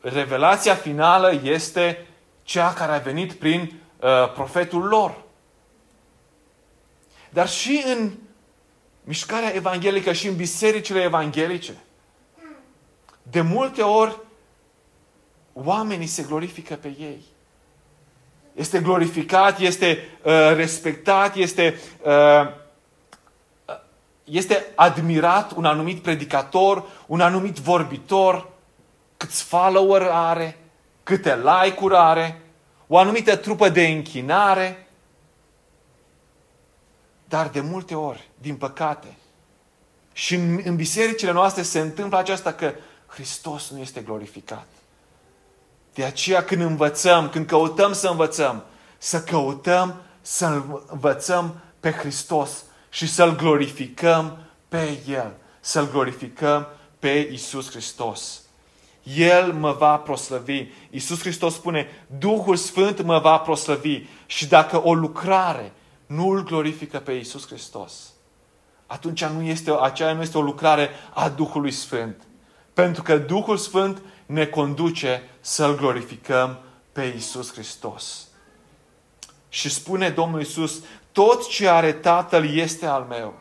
revelația 0.00 0.74
finală 0.74 1.32
este 1.42 2.06
cea 2.50 2.72
care 2.72 2.92
a 2.92 2.98
venit 2.98 3.32
prin 3.32 3.72
uh, 4.00 4.32
profetul 4.32 4.82
lor. 4.82 5.22
Dar 7.28 7.48
și 7.48 7.82
în 7.86 8.10
mișcarea 9.04 9.54
evanghelică 9.54 10.12
și 10.12 10.26
în 10.26 10.36
bisericile 10.36 11.02
evanghelice, 11.02 11.74
de 13.22 13.40
multe 13.40 13.82
ori 13.82 14.18
oamenii 15.52 16.06
se 16.06 16.22
glorifică 16.22 16.74
pe 16.74 16.88
ei. 16.98 17.24
Este 18.54 18.80
glorificat, 18.80 19.58
este 19.58 19.98
uh, 20.22 20.32
respectat, 20.54 21.36
este, 21.36 21.80
uh, 22.02 22.52
este 24.24 24.66
admirat 24.74 25.52
un 25.52 25.64
anumit 25.64 26.02
predicator, 26.02 26.84
un 27.06 27.20
anumit 27.20 27.56
vorbitor, 27.56 28.48
câți 29.16 29.42
follower 29.42 30.02
are, 30.02 30.59
câte 31.02 31.36
like-uri 31.36 31.96
are, 31.96 32.42
o 32.86 32.98
anumită 32.98 33.36
trupă 33.36 33.68
de 33.68 33.86
închinare. 33.86 34.86
Dar 37.28 37.48
de 37.48 37.60
multe 37.60 37.94
ori, 37.94 38.28
din 38.38 38.56
păcate, 38.56 39.16
și 40.12 40.34
în, 40.34 40.60
în 40.64 40.76
bisericile 40.76 41.32
noastre 41.32 41.62
se 41.62 41.80
întâmplă 41.80 42.18
aceasta 42.18 42.52
că 42.52 42.74
Hristos 43.06 43.70
nu 43.70 43.78
este 43.78 44.00
glorificat. 44.00 44.66
De 45.94 46.04
aceea 46.04 46.44
când 46.44 46.60
învățăm, 46.60 47.28
când 47.28 47.46
căutăm 47.46 47.92
să 47.92 48.08
învățăm, 48.08 48.64
să 48.98 49.22
căutăm 49.22 50.02
să 50.20 50.62
învățăm 50.86 51.60
pe 51.80 51.90
Hristos 51.90 52.50
și 52.90 53.08
să-L 53.08 53.36
glorificăm 53.36 54.38
pe 54.68 54.98
El, 55.06 55.32
să-L 55.60 55.90
glorificăm 55.90 56.68
pe 56.98 57.28
Isus 57.32 57.70
Hristos. 57.70 58.40
El 59.02 59.52
mă 59.52 59.72
va 59.72 59.96
proslăvi. 59.96 60.66
Iisus 60.90 61.20
Hristos 61.20 61.54
spune, 61.54 61.88
Duhul 62.18 62.56
Sfânt 62.56 63.02
mă 63.02 63.18
va 63.18 63.38
proslăvi. 63.38 64.02
Și 64.26 64.46
dacă 64.46 64.84
o 64.84 64.94
lucrare 64.94 65.72
nu 66.06 66.28
îl 66.28 66.44
glorifică 66.44 66.98
pe 66.98 67.12
Iisus 67.12 67.46
Hristos, 67.46 68.12
atunci 68.86 69.24
nu 69.24 69.42
este, 69.42 69.72
aceea 69.80 70.12
nu 70.12 70.22
este 70.22 70.38
o 70.38 70.42
lucrare 70.42 70.90
a 71.14 71.28
Duhului 71.28 71.70
Sfânt. 71.70 72.22
Pentru 72.72 73.02
că 73.02 73.18
Duhul 73.18 73.56
Sfânt 73.56 74.02
ne 74.26 74.46
conduce 74.46 75.22
să-L 75.40 75.76
glorificăm 75.76 76.58
pe 76.92 77.02
Iisus 77.14 77.52
Hristos. 77.52 78.28
Și 79.48 79.70
spune 79.70 80.08
Domnul 80.08 80.38
Iisus, 80.38 80.82
tot 81.12 81.48
ce 81.48 81.68
are 81.68 81.92
Tatăl 81.92 82.56
este 82.56 82.86
al 82.86 83.06
meu. 83.08 83.34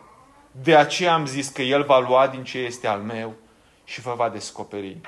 De 0.52 0.76
aceea 0.76 1.14
am 1.14 1.26
zis 1.26 1.48
că 1.48 1.62
El 1.62 1.84
va 1.84 2.00
lua 2.00 2.28
din 2.28 2.44
ce 2.44 2.58
este 2.58 2.88
al 2.88 3.00
meu 3.00 3.34
și 3.84 4.02
vă 4.02 4.14
va 4.18 4.30
descoperi. 4.30 5.02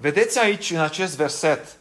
Vedeți 0.00 0.38
aici, 0.38 0.70
în 0.70 0.80
acest 0.80 1.16
verset, 1.16 1.76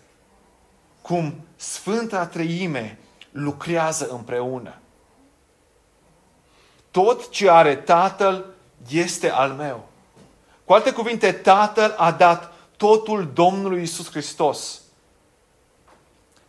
cum 1.02 1.46
Sfânta 1.56 2.26
Treime 2.26 3.00
lucrează 3.32 4.08
împreună. 4.08 4.74
Tot 6.92 7.30
ce 7.30 7.50
are 7.50 7.76
Tatăl 7.76 8.46
este 8.90 9.30
al 9.30 9.52
meu. 9.52 9.88
Cu 10.66 10.74
alte 10.74 10.92
cuvinte, 10.92 11.32
Tatăl 11.32 11.96
a 11.98 12.12
dat 12.12 12.54
totul 12.78 13.32
Domnului 13.34 13.82
Isus 13.82 14.10
Hristos. 14.10 14.82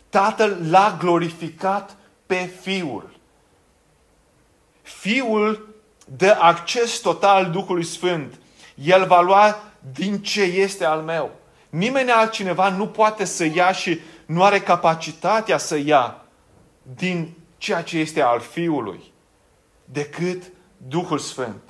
Tatăl 0.08 0.70
l-a 0.70 0.96
glorificat 0.98 1.96
pe 2.26 2.50
Fiul. 2.60 3.16
Fiul 4.82 5.74
dă 6.04 6.36
acces 6.40 6.98
total 6.98 7.50
Duhului 7.50 7.84
Sfânt. 7.84 8.38
El 8.74 9.06
va 9.06 9.20
lua 9.20 9.62
din 9.92 10.22
ce 10.22 10.42
este 10.42 10.84
al 10.84 11.00
meu. 11.00 11.37
Nimeni 11.68 12.10
altcineva 12.10 12.68
nu 12.68 12.88
poate 12.88 13.24
să 13.24 13.44
ia 13.44 13.72
și 13.72 14.00
nu 14.26 14.42
are 14.42 14.60
capacitatea 14.60 15.58
să 15.58 15.76
ia 15.76 16.24
din 16.82 17.36
ceea 17.58 17.82
ce 17.82 17.98
este 17.98 18.20
al 18.20 18.40
Fiului, 18.40 19.12
decât 19.84 20.42
Duhul 20.76 21.18
Sfânt. 21.18 21.62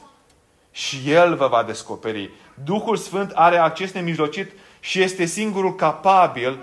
Și 0.70 1.10
El 1.10 1.36
vă 1.36 1.48
va 1.48 1.62
descoperi. 1.62 2.30
Duhul 2.64 2.96
Sfânt 2.96 3.30
are 3.34 3.56
acces 3.56 3.92
nemijlocit 3.92 4.52
și 4.80 5.02
este 5.02 5.24
singurul 5.24 5.74
capabil 5.74 6.58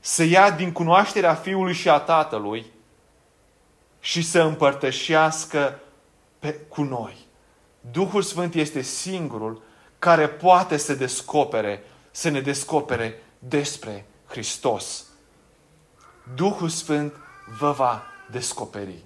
să 0.00 0.22
ia 0.22 0.50
din 0.50 0.72
cunoașterea 0.72 1.34
Fiului 1.34 1.74
și 1.74 1.88
a 1.88 1.98
Tatălui 1.98 2.66
și 4.00 4.22
să 4.22 4.40
împărtășească 4.40 5.80
pe, 6.38 6.52
cu 6.52 6.82
noi. 6.82 7.16
Duhul 7.90 8.22
Sfânt 8.22 8.54
este 8.54 8.80
singurul 8.80 9.62
care 9.98 10.28
poate 10.28 10.76
să 10.76 10.94
descopere, 10.94 11.82
să 12.20 12.28
ne 12.28 12.40
descopere 12.40 13.22
despre 13.38 14.06
Hristos. 14.26 15.06
Duhul 16.34 16.68
Sfânt 16.68 17.14
vă 17.58 17.70
va 17.70 18.02
descoperi. 18.30 19.04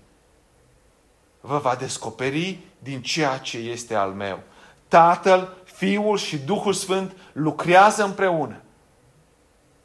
Vă 1.40 1.58
va 1.58 1.74
descoperi 1.74 2.58
din 2.78 3.02
ceea 3.02 3.38
ce 3.38 3.58
este 3.58 3.94
al 3.94 4.12
meu. 4.12 4.42
Tatăl, 4.88 5.56
Fiul 5.64 6.16
și 6.18 6.38
Duhul 6.38 6.72
Sfânt 6.72 7.16
lucrează 7.32 8.04
împreună 8.04 8.62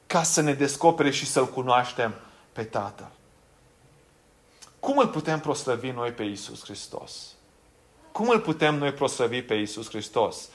ca 0.07 0.23
să 0.23 0.41
ne 0.41 0.53
descopere 0.53 1.09
și 1.09 1.25
să-L 1.25 1.47
cunoaștem 1.47 2.13
pe 2.51 2.63
Tatăl. 2.63 3.11
Cum 4.79 4.97
îl 4.97 5.07
putem 5.07 5.39
proslăvi 5.39 5.89
noi 5.89 6.11
pe 6.11 6.23
Isus 6.23 6.63
Hristos? 6.63 7.33
Cum 8.11 8.29
îl 8.29 8.39
putem 8.39 8.75
noi 8.75 8.91
proslăvi 8.91 9.41
pe 9.41 9.53
Isus 9.53 9.89
Hristos? 9.89 10.49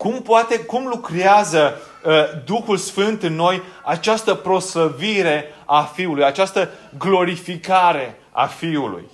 Cum, 0.00 0.22
poate, 0.22 0.60
cum 0.64 0.86
lucrează 0.86 1.80
uh, 2.04 2.12
Duhul 2.44 2.76
Sfânt 2.76 3.22
în 3.22 3.34
noi 3.34 3.62
această 3.84 4.34
proslăvire 4.34 5.44
a 5.64 5.82
Fiului, 5.82 6.24
această 6.24 6.70
glorificare 6.98 8.20
a 8.30 8.46
Fiului? 8.46 9.08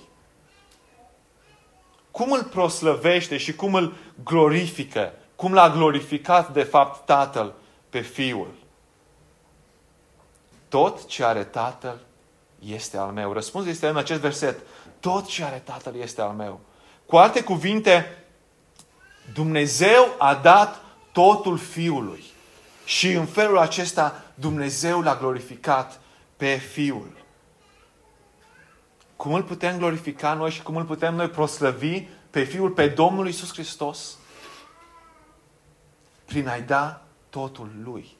Cum 2.11 2.31
îl 2.31 2.43
proslăvește 2.43 3.37
și 3.37 3.55
cum 3.55 3.73
îl 3.73 3.93
glorifică? 4.23 5.13
Cum 5.35 5.53
l-a 5.53 5.69
glorificat, 5.69 6.53
de 6.53 6.63
fapt, 6.63 7.05
Tatăl 7.05 7.53
pe 7.89 7.99
Fiul? 7.99 8.53
Tot 10.67 11.05
ce 11.05 11.23
are 11.23 11.43
Tatăl 11.43 11.99
este 12.59 12.97
al 12.97 13.11
meu. 13.11 13.33
Răspunsul 13.33 13.71
este 13.71 13.87
în 13.87 13.97
acest 13.97 14.19
verset. 14.19 14.59
Tot 14.99 15.25
ce 15.25 15.43
are 15.43 15.61
Tatăl 15.65 15.95
este 15.95 16.21
al 16.21 16.31
meu. 16.31 16.59
Cu 17.05 17.15
alte 17.15 17.43
cuvinte, 17.43 18.26
Dumnezeu 19.33 20.15
a 20.17 20.35
dat 20.35 20.81
totul 21.11 21.57
Fiului. 21.57 22.23
Și 22.85 23.11
în 23.11 23.25
felul 23.25 23.57
acesta 23.57 24.23
Dumnezeu 24.35 25.01
l-a 25.01 25.15
glorificat 25.15 25.99
pe 26.37 26.55
Fiul. 26.55 27.25
Cum 29.15 29.33
îl 29.33 29.43
putem 29.43 29.77
glorifica 29.77 30.33
noi 30.33 30.51
și 30.51 30.63
cum 30.63 30.75
îl 30.75 30.83
putem 30.83 31.15
noi 31.15 31.29
proslăvi 31.29 32.01
pe 32.29 32.43
Fiul, 32.43 32.69
pe 32.69 32.87
Domnul 32.87 33.27
Isus 33.27 33.53
Hristos? 33.53 34.17
Prin 36.25 36.47
a-i 36.47 36.61
da 36.61 37.01
totul 37.29 37.69
Lui. 37.83 38.15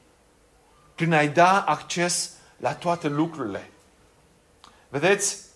Prin 0.94 1.12
a-i 1.12 1.28
da 1.28 1.60
acces 1.60 2.32
la 2.56 2.74
toate 2.74 3.08
lucrurile. 3.08 3.70
Vedeți, 4.88 5.46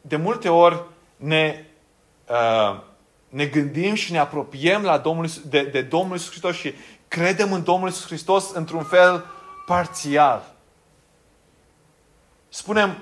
de 0.00 0.16
multe 0.16 0.48
ori 0.48 0.82
ne, 1.16 1.64
uh, 2.28 2.80
ne 3.30 3.44
gândim 3.44 3.94
și 3.94 4.12
ne 4.12 4.18
apropiem 4.18 4.82
la 4.82 4.98
Domnul, 4.98 5.26
de, 5.44 5.62
de 5.62 5.82
Domnul 5.82 6.12
Iisus 6.12 6.30
Hristos 6.30 6.56
și 6.56 6.74
credem 7.08 7.52
în 7.52 7.62
Domnul 7.62 7.88
Iisus 7.88 8.06
Hristos 8.06 8.50
într-un 8.52 8.82
fel 8.82 9.24
parțial. 9.66 10.54
Spunem, 12.48 12.96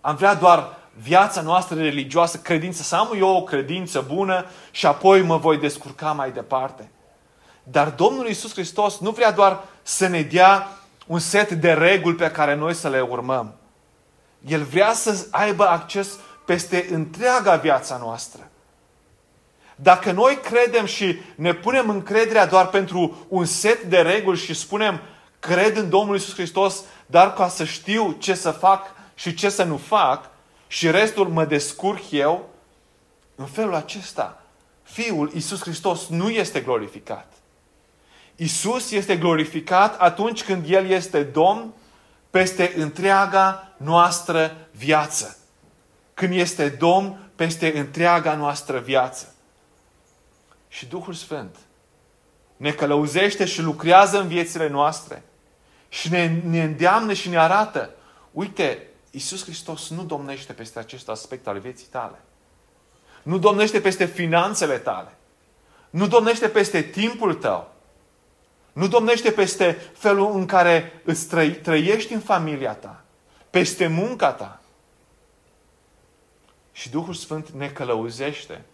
am 0.00 0.16
vrea 0.16 0.34
doar 0.34 0.76
viața 1.02 1.40
noastră 1.40 1.76
religioasă, 1.80 2.38
credință, 2.38 2.82
să 2.82 2.96
am 2.96 3.08
eu 3.16 3.28
o 3.28 3.42
credință 3.42 4.04
bună 4.08 4.46
și 4.70 4.86
apoi 4.86 5.22
mă 5.22 5.36
voi 5.36 5.58
descurca 5.58 6.12
mai 6.12 6.32
departe. 6.32 6.90
Dar 7.62 7.90
Domnul 7.90 8.26
Iisus 8.26 8.52
Hristos 8.52 8.98
nu 8.98 9.10
vrea 9.10 9.32
doar 9.32 9.64
să 9.82 10.06
ne 10.06 10.22
dea 10.22 10.68
un 11.06 11.18
set 11.18 11.50
de 11.50 11.72
reguli 11.72 12.16
pe 12.16 12.30
care 12.30 12.54
noi 12.54 12.74
să 12.74 12.88
le 12.88 13.00
urmăm. 13.00 13.54
El 14.46 14.62
vrea 14.62 14.92
să 14.92 15.26
aibă 15.30 15.68
acces 15.68 16.18
peste 16.44 16.88
întreaga 16.90 17.56
viața 17.56 17.96
noastră. 17.96 18.49
Dacă 19.82 20.12
noi 20.12 20.38
credem 20.42 20.84
și 20.84 21.18
ne 21.34 21.54
punem 21.54 21.88
încrederea 21.88 22.46
doar 22.46 22.66
pentru 22.66 23.26
un 23.28 23.44
set 23.44 23.82
de 23.82 23.98
reguli 23.98 24.38
și 24.38 24.54
spunem 24.54 25.00
cred 25.38 25.76
în 25.76 25.88
Domnul 25.88 26.16
Isus 26.16 26.34
Hristos, 26.34 26.82
dar 27.06 27.34
ca 27.34 27.48
să 27.48 27.64
știu 27.64 28.16
ce 28.18 28.34
să 28.34 28.50
fac 28.50 28.86
și 29.14 29.34
ce 29.34 29.48
să 29.48 29.62
nu 29.64 29.76
fac 29.76 30.30
și 30.66 30.90
restul 30.90 31.28
mă 31.28 31.44
descurc 31.44 32.10
eu, 32.10 32.48
în 33.34 33.46
felul 33.46 33.74
acesta, 33.74 34.42
Fiul 34.82 35.30
Isus 35.34 35.60
Hristos 35.60 36.06
nu 36.08 36.30
este 36.30 36.60
glorificat. 36.60 37.32
Isus 38.36 38.90
este 38.90 39.16
glorificat 39.16 40.00
atunci 40.00 40.44
când 40.44 40.64
El 40.68 40.86
este 40.86 41.22
Domn 41.22 41.72
peste 42.30 42.72
întreaga 42.76 43.72
noastră 43.76 44.56
viață. 44.70 45.38
Când 46.14 46.34
este 46.34 46.68
Domn 46.68 47.30
peste 47.36 47.78
întreaga 47.78 48.34
noastră 48.34 48.78
viață. 48.78 49.34
Și 50.72 50.86
Duhul 50.86 51.14
Sfânt 51.14 51.56
ne 52.56 52.72
călăuzește 52.72 53.44
și 53.44 53.62
lucrează 53.62 54.20
în 54.20 54.28
viețile 54.28 54.68
noastre. 54.68 55.22
Și 55.88 56.10
ne, 56.10 56.40
ne 56.44 56.62
îndeamnă 56.62 57.12
și 57.12 57.28
ne 57.28 57.38
arată. 57.38 57.90
Uite, 58.32 58.86
Iisus 59.10 59.42
Hristos 59.42 59.88
nu 59.88 60.04
domnește 60.04 60.52
peste 60.52 60.78
acest 60.78 61.08
aspect 61.08 61.46
al 61.46 61.58
vieții 61.58 61.86
tale. 61.86 62.20
Nu 63.22 63.38
domnește 63.38 63.80
peste 63.80 64.04
finanțele 64.04 64.78
tale. 64.78 65.14
Nu 65.90 66.06
domnește 66.06 66.48
peste 66.48 66.82
timpul 66.82 67.34
tău. 67.34 67.72
Nu 68.72 68.88
domnește 68.88 69.30
peste 69.30 69.72
felul 69.94 70.32
în 70.34 70.46
care 70.46 71.00
îți 71.04 71.26
trăi, 71.26 71.50
trăiești 71.50 72.12
în 72.12 72.20
familia 72.20 72.72
ta, 72.72 73.02
peste 73.50 73.86
munca 73.86 74.32
ta. 74.32 74.60
Și 76.72 76.90
Duhul 76.90 77.14
Sfânt 77.14 77.48
ne 77.48 77.68
călăuzește 77.68 78.64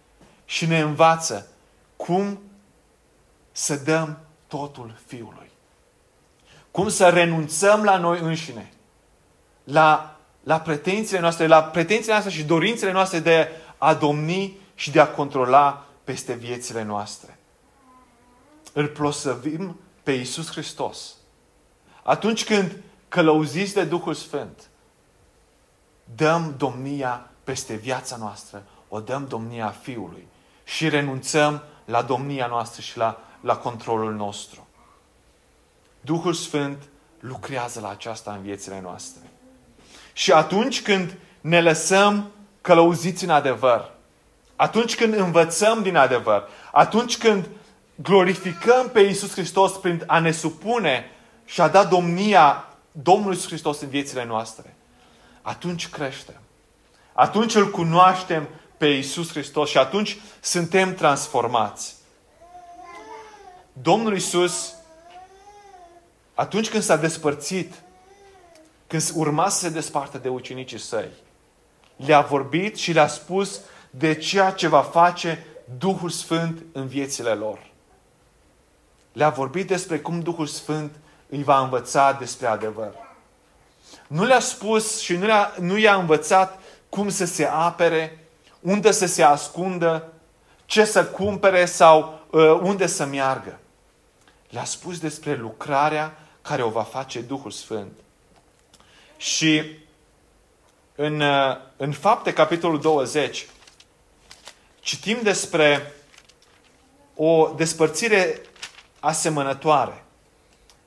și 0.45 0.67
ne 0.67 0.81
învață 0.81 1.49
cum 1.97 2.41
să 3.53 3.77
dăm 3.77 4.19
totul 4.47 4.95
Fiului. 5.07 5.51
Cum 6.71 6.89
să 6.89 7.09
renunțăm 7.09 7.85
la 7.85 7.99
noi 7.99 8.21
înșine, 8.21 8.73
la, 9.65 10.17
la 10.43 10.61
pretențiile 10.61 11.21
noastre, 11.21 11.47
la 11.47 11.63
pretențiile 11.65 12.13
noastre 12.13 12.33
și 12.33 12.45
dorințele 12.45 12.93
noastre 12.93 13.19
de 13.19 13.51
a 13.79 13.95
domni 13.95 14.59
și 14.75 14.91
de 14.91 15.01
a 15.01 15.09
controla 15.09 15.87
peste 16.05 16.33
viețile 16.33 16.83
noastre. 16.83 17.39
Îl 18.73 18.89
prosăvim 18.89 19.81
pe 20.03 20.13
Iisus 20.13 20.51
Hristos, 20.51 21.15
atunci 22.03 22.45
când 22.45 22.77
călăuziți 23.09 23.75
de 23.75 23.85
Duhul 23.85 24.15
Sfânt, 24.15 24.69
dăm 26.15 26.55
domnia 26.57 27.31
peste 27.45 27.75
viața 27.75 28.17
noastră, 28.17 28.63
o 28.89 29.01
dăm 29.01 29.27
domnia 29.29 29.69
Fiului 29.69 30.27
și 30.65 30.89
renunțăm 30.89 31.63
la 31.87 32.03
domnia 32.03 32.47
noastră 32.47 32.83
și 32.83 32.97
la, 32.97 33.21
la 33.41 33.57
controlul 33.57 34.15
nostru. 34.15 34.67
Duhul 36.01 36.33
Sfânt 36.33 36.83
lucrează 37.21 37.81
la 37.81 37.89
aceasta 37.89 38.33
în 38.33 38.43
viețile 38.43 38.81
noastre. 38.81 39.31
Și 40.13 40.33
atunci 40.33 40.83
când 40.83 41.17
ne 41.41 41.61
lăsăm 41.61 42.31
călăuziți 42.61 43.25
în 43.25 43.31
adevăr, 43.31 43.91
atunci 44.57 44.97
când 44.97 45.15
învățăm 45.15 45.83
din 45.83 45.97
adevăr, 45.97 46.49
atunci 46.73 47.19
când 47.19 47.49
glorificăm 47.95 48.89
pe 48.89 49.01
Iisus 49.01 49.33
Hristos 49.33 49.73
prin 49.73 50.03
a 50.07 50.19
ne 50.19 50.31
supune 50.31 51.11
și 51.45 51.61
a 51.61 51.69
da 51.69 51.85
domnia 51.85 52.65
Domnului 52.93 53.35
Iisus 53.35 53.49
Hristos 53.49 53.81
în 53.81 53.89
viețile 53.89 54.25
noastre, 54.25 54.77
atunci 55.43 55.89
creștem. 55.89 56.41
Atunci 57.13 57.55
îl 57.55 57.71
cunoaștem 57.71 58.49
pe 58.77 58.87
Iisus 58.87 59.31
Hristos 59.31 59.71
și 59.71 59.79
atunci 59.79 60.19
suntem 60.41 60.95
transformați. 60.95 61.95
Domnul 63.73 64.13
Iisus, 64.13 64.75
atunci 66.35 66.69
când 66.69 66.83
s-a 66.83 66.97
despărțit, 66.97 67.75
când 68.87 69.11
urma 69.15 69.49
să 69.49 69.59
se 69.59 69.69
despartă 69.69 70.19
de 70.19 70.29
ucenicii 70.29 70.79
săi, 70.79 71.09
le-a 71.97 72.21
vorbit 72.21 72.77
și 72.77 72.93
le-a 72.93 73.09
spus 73.09 73.61
de 73.91 74.15
ceea 74.15 74.51
ce 74.51 74.69
va 74.69 74.83
face 74.83 75.47
Duhul 75.79 76.11
Sfânt 76.11 76.63
în 76.73 76.87
viețile 76.87 77.33
lor 77.33 77.75
le-a 79.17 79.29
vorbit 79.29 79.67
despre 79.67 79.99
cum 79.99 80.21
Duhul 80.21 80.47
Sfânt 80.47 80.95
îi 81.29 81.43
va 81.43 81.61
învăța 81.61 82.13
despre 82.13 82.47
adevăr. 82.47 82.95
Nu 84.07 84.25
le-a 84.25 84.41
spus 84.41 85.01
și 85.01 85.17
nu, 85.17 85.27
le-a, 85.27 85.53
nu 85.61 85.79
i-a 85.79 85.95
învățat 85.95 86.61
cum 86.89 87.09
să 87.09 87.25
se 87.25 87.45
apere, 87.45 88.26
unde 88.61 88.91
să 88.91 89.07
se 89.07 89.23
ascundă, 89.23 90.13
ce 90.65 90.85
să 90.85 91.07
cumpere 91.07 91.65
sau 91.65 92.21
uh, 92.31 92.59
unde 92.63 92.87
să 92.87 93.05
meargă. 93.05 93.59
Le-a 94.49 94.65
spus 94.65 94.99
despre 94.99 95.35
lucrarea 95.35 96.19
care 96.43 96.63
o 96.63 96.69
va 96.69 96.83
face 96.83 97.21
Duhul 97.21 97.51
Sfânt. 97.51 97.93
Și 99.17 99.63
în, 100.95 101.21
uh, 101.21 101.57
în 101.77 101.93
fapte, 101.93 102.33
capitolul 102.33 102.81
20, 102.81 103.47
citim 104.81 105.19
despre 105.23 105.93
o 107.15 107.53
despărțire 107.57 108.41
asemănătoare 109.01 110.05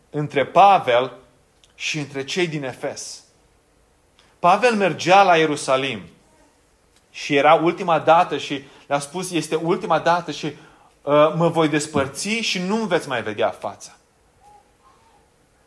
între 0.09 0.45
Pavel 0.45 1.13
și 1.75 1.97
între 1.97 2.23
cei 2.23 2.47
din 2.47 2.63
Efes. 2.63 3.23
Pavel 4.39 4.75
mergea 4.75 5.23
la 5.23 5.37
Ierusalim 5.37 6.01
și 7.23 7.35
era 7.35 7.53
ultima 7.53 7.99
dată 7.99 8.37
și 8.37 8.63
le-a 8.87 8.99
spus 8.99 9.31
este 9.31 9.55
ultima 9.55 9.99
dată 9.99 10.31
și 10.31 10.45
uh, 10.45 10.53
uh, 11.01 11.33
mă 11.35 11.49
voi 11.49 11.67
despărți 11.67 12.27
și 12.27 12.59
nu 12.59 12.75
veți 12.75 13.07
mai 13.07 13.23
vedea 13.23 13.49
fața. 13.49 13.91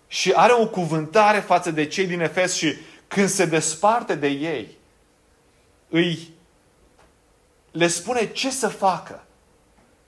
Și 0.06 0.32
are 0.34 0.52
o 0.52 0.66
cuvântare 0.66 1.38
față 1.38 1.70
de 1.70 1.86
cei 1.86 2.06
din 2.06 2.20
Efes 2.20 2.54
și 2.54 2.76
când 3.08 3.28
se 3.28 3.44
desparte 3.44 4.14
de 4.14 4.26
ei, 4.26 4.78
îi 5.88 6.30
le 7.70 7.86
spune 7.86 8.26
ce 8.26 8.50
să 8.50 8.68
facă 8.68 9.24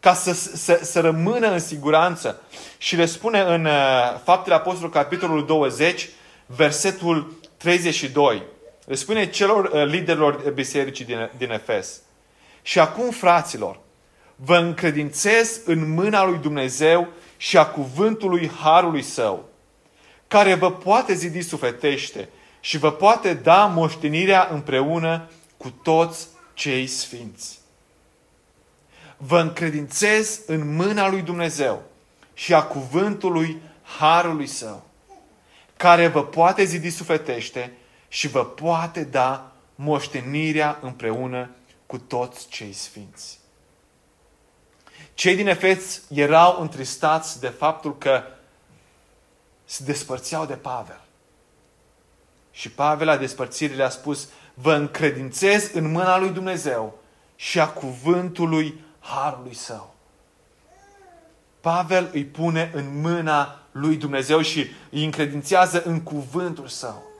ca 0.00 0.14
să, 0.14 0.32
să, 0.32 0.80
să 0.82 1.00
rămână 1.00 1.50
în 1.50 1.58
siguranță. 1.58 2.40
Și 2.78 2.96
le 2.96 3.06
spune 3.06 3.40
în 3.40 3.64
uh, 3.64 4.20
Faptele 4.22 4.54
Apostolului, 4.54 5.00
capitolul 5.00 5.46
20, 5.46 6.08
versetul 6.46 7.38
32. 7.56 8.42
Le 8.84 8.94
spune 8.94 9.30
celor 9.30 9.64
uh, 9.64 9.84
liderilor 9.86 10.50
bisericii 10.54 11.04
din, 11.04 11.30
din 11.36 11.50
Efes. 11.50 12.00
Și 12.62 12.78
acum, 12.78 13.10
fraților, 13.10 13.80
vă 14.36 14.56
încredințez 14.56 15.60
în 15.64 15.92
mâna 15.92 16.24
lui 16.24 16.38
Dumnezeu 16.38 17.08
și 17.36 17.58
a 17.58 17.66
cuvântului 17.66 18.50
Harului 18.60 19.02
Său, 19.02 19.48
care 20.28 20.54
vă 20.54 20.72
poate 20.72 21.14
zidi 21.14 21.40
sufletește 21.40 22.28
și 22.60 22.78
vă 22.78 22.92
poate 22.92 23.34
da 23.34 23.64
moștenirea 23.64 24.48
împreună 24.52 25.30
cu 25.56 25.70
toți 25.70 26.28
cei 26.54 26.86
sfinți. 26.86 27.58
Vă 29.16 29.40
încredințez 29.40 30.40
în 30.46 30.74
mâna 30.76 31.08
lui 31.08 31.22
Dumnezeu 31.22 31.82
și 32.34 32.54
a 32.54 32.62
cuvântului 32.62 33.60
Harului 33.98 34.46
Său, 34.46 34.86
care 35.76 36.06
vă 36.06 36.24
poate 36.24 36.64
zidi 36.64 36.90
sufletește 36.90 37.72
și 38.14 38.28
vă 38.28 38.44
poate 38.44 39.04
da 39.04 39.52
moștenirea 39.74 40.78
împreună 40.82 41.50
cu 41.86 41.98
toți 41.98 42.48
cei 42.48 42.72
sfinți. 42.72 43.38
Cei 45.14 45.36
din 45.36 45.48
Efes 45.48 46.02
erau 46.08 46.60
întristați 46.60 47.40
de 47.40 47.48
faptul 47.48 47.98
că 47.98 48.22
se 49.64 49.84
despărțeau 49.84 50.46
de 50.46 50.54
Pavel. 50.54 51.00
Și 52.50 52.70
Pavel 52.70 53.06
la 53.06 53.16
despărțire 53.16 53.74
le-a 53.74 53.88
spus, 53.88 54.28
vă 54.54 54.74
încredințez 54.74 55.70
în 55.72 55.90
mâna 55.90 56.18
lui 56.18 56.30
Dumnezeu 56.30 56.98
și 57.36 57.60
a 57.60 57.68
cuvântului 57.68 58.84
Harului 58.98 59.54
Său. 59.54 59.94
Pavel 61.60 62.10
îi 62.12 62.24
pune 62.24 62.70
în 62.74 63.00
mâna 63.00 63.62
lui 63.70 63.96
Dumnezeu 63.96 64.40
și 64.40 64.66
îi 64.90 65.04
încredințează 65.04 65.82
în 65.82 66.00
cuvântul 66.00 66.66
Său. 66.66 67.12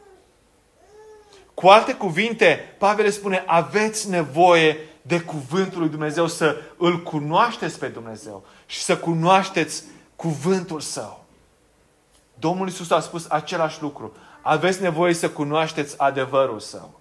Cu 1.54 1.68
alte 1.68 1.94
cuvinte, 1.94 2.74
Pavel 2.78 3.10
spune, 3.10 3.42
aveți 3.46 4.10
nevoie 4.10 4.78
de 5.02 5.20
cuvântul 5.20 5.80
lui 5.80 5.88
Dumnezeu, 5.88 6.26
să 6.26 6.56
îl 6.76 7.02
cunoașteți 7.02 7.78
pe 7.78 7.88
Dumnezeu 7.88 8.44
și 8.66 8.82
să 8.82 8.96
cunoașteți 8.96 9.84
cuvântul 10.16 10.80
Său. 10.80 11.24
Domnul 12.38 12.68
Isus 12.68 12.90
a 12.90 13.00
spus 13.00 13.26
același 13.28 13.82
lucru. 13.82 14.16
Aveți 14.40 14.82
nevoie 14.82 15.14
să 15.14 15.30
cunoașteți 15.30 15.98
adevărul 15.98 16.60
Său. 16.60 17.00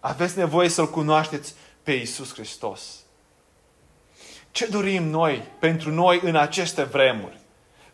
Aveți 0.00 0.38
nevoie 0.38 0.68
să-L 0.68 0.90
cunoașteți 0.90 1.54
pe 1.82 1.92
Isus 1.92 2.32
Hristos. 2.32 2.82
Ce 4.50 4.66
dorim 4.66 5.04
noi 5.04 5.48
pentru 5.58 5.90
noi 5.90 6.20
în 6.24 6.36
aceste 6.36 6.82
vremuri? 6.82 7.38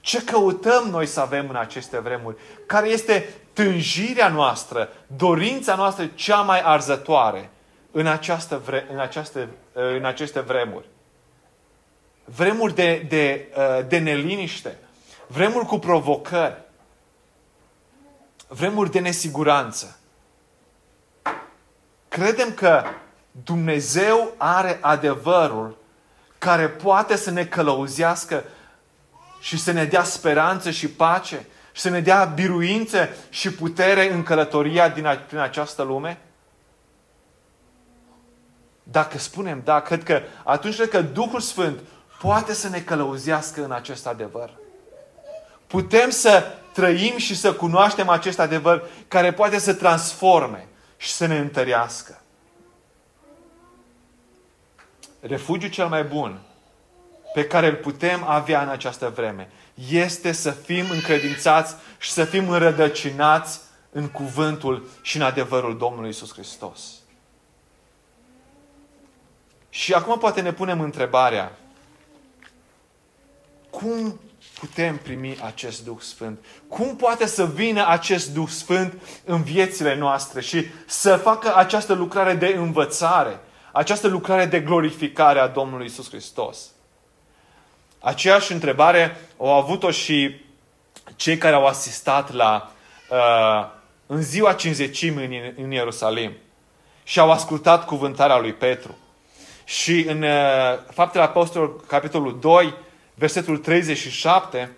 Ce 0.00 0.24
căutăm 0.24 0.88
noi 0.88 1.06
să 1.06 1.20
avem 1.20 1.48
în 1.48 1.56
aceste 1.56 1.98
vremuri? 1.98 2.36
Care 2.66 2.88
este 2.88 3.34
tânjirea 3.56 4.28
noastră, 4.28 4.88
dorința 5.06 5.74
noastră 5.74 6.06
cea 6.06 6.40
mai 6.40 6.60
arzătoare 6.60 7.50
în, 7.90 8.06
această 8.06 8.58
vre, 8.64 8.86
în, 8.92 8.98
această, 8.98 9.48
în 9.72 10.04
aceste 10.04 10.40
vremuri? 10.40 10.86
Vremuri 12.24 12.74
de, 12.74 13.06
de, 13.08 13.48
de 13.88 13.98
neliniște, 13.98 14.78
vremuri 15.26 15.66
cu 15.66 15.78
provocări, 15.78 16.56
vremuri 18.48 18.90
de 18.90 18.98
nesiguranță. 18.98 19.98
Credem 22.08 22.52
că 22.52 22.84
Dumnezeu 23.30 24.34
are 24.36 24.78
adevărul 24.80 25.76
care 26.38 26.68
poate 26.68 27.16
să 27.16 27.30
ne 27.30 27.46
călăuzească 27.46 28.44
și 29.40 29.58
să 29.58 29.72
ne 29.72 29.84
dea 29.84 30.02
speranță 30.02 30.70
și 30.70 30.88
pace 30.88 31.46
și 31.76 31.82
să 31.82 31.88
ne 31.88 32.00
dea 32.00 32.24
biruință 32.24 33.08
și 33.30 33.52
putere 33.52 34.12
în 34.12 34.22
călătoria 34.22 34.88
din, 34.88 35.06
a, 35.06 35.16
prin 35.16 35.38
această 35.38 35.82
lume? 35.82 36.18
Dacă 38.82 39.18
spunem 39.18 39.60
da, 39.64 39.80
cred 39.80 40.02
că 40.02 40.22
atunci 40.44 40.74
cred 40.74 40.88
că 40.88 41.02
Duhul 41.02 41.40
Sfânt 41.40 41.78
poate 42.20 42.52
să 42.52 42.68
ne 42.68 42.80
călăuzească 42.80 43.64
în 43.64 43.72
acest 43.72 44.06
adevăr. 44.06 44.50
Putem 45.66 46.10
să 46.10 46.44
trăim 46.72 47.16
și 47.16 47.36
să 47.36 47.54
cunoaștem 47.54 48.08
acest 48.08 48.38
adevăr 48.38 48.88
care 49.08 49.32
poate 49.32 49.58
să 49.58 49.74
transforme 49.74 50.68
și 50.96 51.10
să 51.10 51.26
ne 51.26 51.38
întărească. 51.38 52.20
Refugiul 55.20 55.70
cel 55.70 55.86
mai 55.86 56.04
bun 56.04 56.40
pe 57.34 57.44
care 57.44 57.66
îl 57.66 57.74
putem 57.74 58.24
avea 58.24 58.62
în 58.62 58.68
această 58.68 59.12
vreme 59.14 59.50
este 59.90 60.32
să 60.32 60.50
fim 60.50 60.90
încredințați 60.90 61.74
și 61.98 62.10
să 62.10 62.24
fim 62.24 62.48
înrădăcinați 62.48 63.60
în 63.90 64.08
cuvântul 64.08 64.88
și 65.02 65.16
în 65.16 65.22
adevărul 65.22 65.78
Domnului 65.78 66.08
Isus 66.08 66.32
Hristos. 66.32 66.80
Și 69.68 69.92
acum 69.92 70.18
poate 70.18 70.40
ne 70.40 70.52
punem 70.52 70.80
întrebarea, 70.80 71.58
cum 73.70 74.20
putem 74.58 74.96
primi 74.96 75.38
acest 75.40 75.84
Duh 75.84 76.00
Sfânt? 76.00 76.38
Cum 76.68 76.96
poate 76.96 77.26
să 77.26 77.46
vină 77.46 77.86
acest 77.88 78.32
Duh 78.32 78.48
Sfânt 78.48 78.94
în 79.24 79.42
viețile 79.42 79.96
noastre 79.96 80.40
și 80.40 80.66
să 80.86 81.16
facă 81.16 81.56
această 81.56 81.92
lucrare 81.92 82.34
de 82.34 82.46
învățare, 82.46 83.40
această 83.72 84.08
lucrare 84.08 84.46
de 84.46 84.60
glorificare 84.60 85.38
a 85.38 85.48
Domnului 85.48 85.86
Isus 85.86 86.08
Hristos? 86.08 86.70
Aceeași 88.06 88.52
întrebare 88.52 89.16
au 89.38 89.52
avut-o 89.52 89.90
și 89.90 90.40
cei 91.16 91.38
care 91.38 91.54
au 91.54 91.66
asistat 91.66 92.32
la 92.32 92.72
uh, 93.10 93.68
în 94.06 94.22
ziua 94.22 94.52
cinzecimii 94.52 95.24
în, 95.24 95.64
în 95.64 95.70
Ierusalim 95.70 96.32
și 97.02 97.18
au 97.18 97.30
ascultat 97.30 97.84
cuvântarea 97.84 98.38
lui 98.38 98.52
Petru. 98.52 98.98
Și 99.64 100.04
în 100.08 100.22
uh, 100.22 100.30
Faptele 100.90 101.24
Apostolilor, 101.24 101.86
capitolul 101.86 102.38
2, 102.40 102.74
versetul 103.14 103.58
37, 103.58 104.76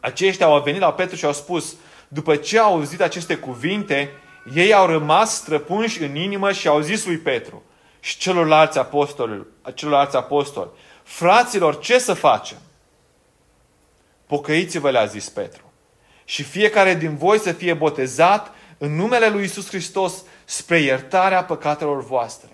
aceștia 0.00 0.46
au 0.46 0.60
venit 0.60 0.80
la 0.80 0.92
Petru 0.92 1.16
și 1.16 1.24
au 1.24 1.32
spus, 1.32 1.74
după 2.08 2.36
ce 2.36 2.58
au 2.58 2.72
auzit 2.72 3.00
aceste 3.00 3.36
cuvinte, 3.36 4.10
ei 4.54 4.74
au 4.74 4.86
rămas 4.86 5.34
străpunși 5.34 6.02
în 6.02 6.16
inimă 6.16 6.52
și 6.52 6.68
au 6.68 6.80
zis 6.80 7.06
lui 7.06 7.16
Petru 7.16 7.62
și 8.00 8.18
celorlalți 8.18 8.78
apostoli, 8.78 9.46
celorlalți 9.74 10.16
apostoli, 10.16 10.68
fraților, 11.08 11.78
ce 11.78 11.98
să 11.98 12.14
facem? 12.14 12.58
Pocăiți-vă, 14.26 14.90
le-a 14.90 15.04
zis 15.04 15.28
Petru. 15.28 15.72
Și 16.24 16.42
fiecare 16.42 16.94
din 16.94 17.16
voi 17.16 17.38
să 17.38 17.52
fie 17.52 17.74
botezat 17.74 18.52
în 18.78 18.94
numele 18.94 19.28
lui 19.28 19.44
Isus 19.44 19.68
Hristos 19.68 20.22
spre 20.44 20.78
iertarea 20.78 21.44
păcatelor 21.44 22.04
voastre. 22.04 22.48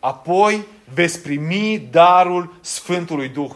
Apoi 0.00 0.66
veți 0.94 1.20
primi 1.20 1.88
darul 1.90 2.54
Sfântului 2.60 3.28
Duh 3.28 3.52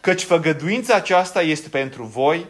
căci 0.00 0.22
făgăduința 0.22 0.94
aceasta 0.94 1.42
este 1.42 1.68
pentru 1.68 2.04
voi, 2.04 2.46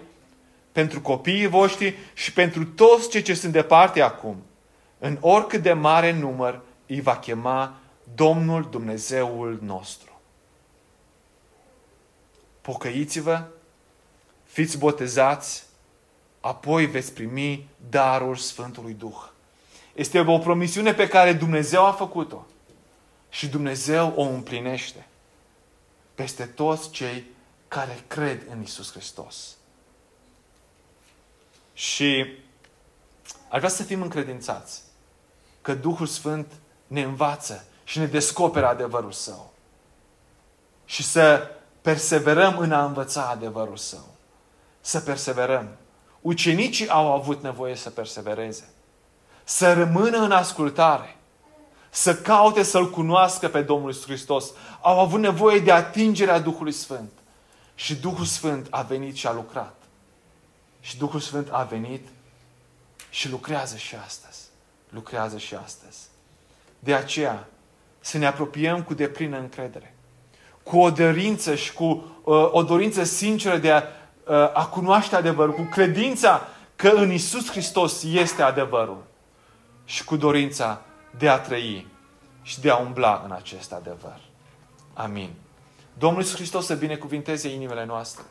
pentru 0.72 1.00
copiii 1.00 1.46
voștri 1.46 1.94
și 2.14 2.32
pentru 2.32 2.64
toți 2.64 3.10
cei 3.10 3.22
ce 3.22 3.34
sunt 3.34 3.52
departe 3.52 4.00
acum. 4.00 4.36
În 4.98 5.16
oricât 5.20 5.62
de 5.62 5.72
mare 5.72 6.12
număr 6.12 6.60
îi 6.86 7.00
va 7.00 7.16
chema 7.16 7.74
Domnul 8.14 8.68
Dumnezeul 8.70 9.58
nostru. 9.62 10.09
Pocăiți-vă, 12.70 13.46
fiți 14.44 14.78
botezați, 14.78 15.64
apoi 16.40 16.86
veți 16.86 17.12
primi 17.12 17.68
darul 17.90 18.36
Sfântului 18.36 18.92
Duh. 18.92 19.28
Este 19.94 20.20
o 20.20 20.38
promisiune 20.38 20.94
pe 20.94 21.08
care 21.08 21.32
Dumnezeu 21.32 21.86
a 21.86 21.92
făcut-o 21.92 22.46
și 23.28 23.48
Dumnezeu 23.48 24.12
o 24.16 24.22
împlinește 24.22 25.06
peste 26.14 26.46
toți 26.46 26.90
cei 26.90 27.24
care 27.68 28.04
cred 28.06 28.46
în 28.50 28.62
Isus 28.62 28.92
Hristos. 28.92 29.56
Și 31.72 32.26
ar 33.48 33.58
vrea 33.58 33.70
să 33.70 33.82
fim 33.82 34.02
încredințați 34.02 34.82
că 35.62 35.74
Duhul 35.74 36.06
Sfânt 36.06 36.52
ne 36.86 37.02
învață 37.02 37.64
și 37.84 37.98
ne 37.98 38.06
descoperă 38.06 38.66
adevărul 38.66 39.12
Său. 39.12 39.52
Și 40.84 41.02
să 41.02 41.54
perseverăm 41.80 42.58
în 42.58 42.72
a 42.72 42.84
învăța 42.84 43.28
adevărul 43.28 43.76
Său. 43.76 44.14
Să 44.80 45.00
perseverăm. 45.00 45.68
Ucenicii 46.20 46.88
au 46.88 47.12
avut 47.12 47.42
nevoie 47.42 47.74
să 47.74 47.90
persevereze. 47.90 48.68
Să 49.44 49.72
rămână 49.72 50.18
în 50.18 50.32
ascultare. 50.32 51.14
să 51.92 52.16
caute 52.16 52.62
să-L 52.62 52.90
cunoască 52.90 53.48
pe 53.48 53.62
Domnul 53.62 53.88
Iisus 53.88 54.04
Hristos. 54.04 54.50
Au 54.80 55.00
avut 55.00 55.20
nevoie 55.20 55.58
de 55.58 55.72
atingerea 55.72 56.38
Duhului 56.38 56.72
Sfânt. 56.72 57.10
Și 57.74 57.94
Duhul 57.94 58.24
Sfânt 58.24 58.66
a 58.70 58.82
venit 58.82 59.16
și 59.16 59.26
a 59.26 59.32
lucrat. 59.32 59.74
Și 60.80 60.98
Duhul 60.98 61.20
Sfânt 61.20 61.48
a 61.50 61.62
venit 61.62 62.08
și 63.10 63.30
lucrează 63.30 63.76
și 63.76 63.94
astăzi. 63.94 64.38
Lucrează 64.88 65.38
și 65.38 65.54
astăzi. 65.54 65.98
De 66.78 66.94
aceea, 66.94 67.48
să 68.00 68.18
ne 68.18 68.26
apropiem 68.26 68.82
cu 68.82 68.94
deplină 68.94 69.38
încredere. 69.38 69.94
Cu 70.62 70.78
o 70.78 70.90
dorință 70.90 71.54
și 71.54 71.72
cu 71.72 71.84
uh, 72.24 72.48
o 72.50 72.62
dorință 72.62 73.04
sinceră 73.04 73.56
de 73.56 73.70
a, 73.70 73.82
uh, 74.26 74.34
a 74.54 74.66
cunoaște 74.66 75.16
adevărul. 75.16 75.54
Cu 75.54 75.68
credința 75.70 76.48
că 76.76 76.88
în 76.88 77.12
Isus 77.12 77.50
Hristos 77.50 78.02
este 78.02 78.42
adevărul. 78.42 79.02
Și 79.84 80.04
cu 80.04 80.16
dorința 80.16 80.80
de 81.18 81.28
a 81.28 81.38
trăi 81.38 81.86
și 82.42 82.60
de 82.60 82.70
a 82.70 82.76
umbla 82.76 83.22
în 83.24 83.32
acest 83.32 83.72
adevăr. 83.72 84.20
Amin. 84.92 85.30
Domnul 85.98 86.20
Iisus 86.20 86.36
Hristos 86.36 86.66
să 86.66 86.74
binecuvinteze 86.74 87.48
inimile 87.48 87.84
noastre 87.84 88.24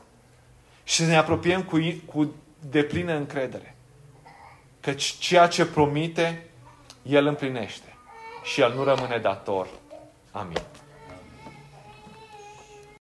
și 0.84 0.96
să 0.96 1.06
ne 1.06 1.18
apropiem 1.18 1.64
cu, 1.64 1.78
cu 2.06 2.34
deplină 2.70 3.14
încredere. 3.14 3.76
Căci 4.80 5.04
ceea 5.04 5.48
ce 5.48 5.66
promite, 5.66 6.50
El 7.04 7.26
împlinește 7.26 7.98
și 8.44 8.62
El 8.62 8.74
nu 8.74 8.84
rămâne 8.84 9.18
dator. 9.18 9.68
Amin. 10.32 10.62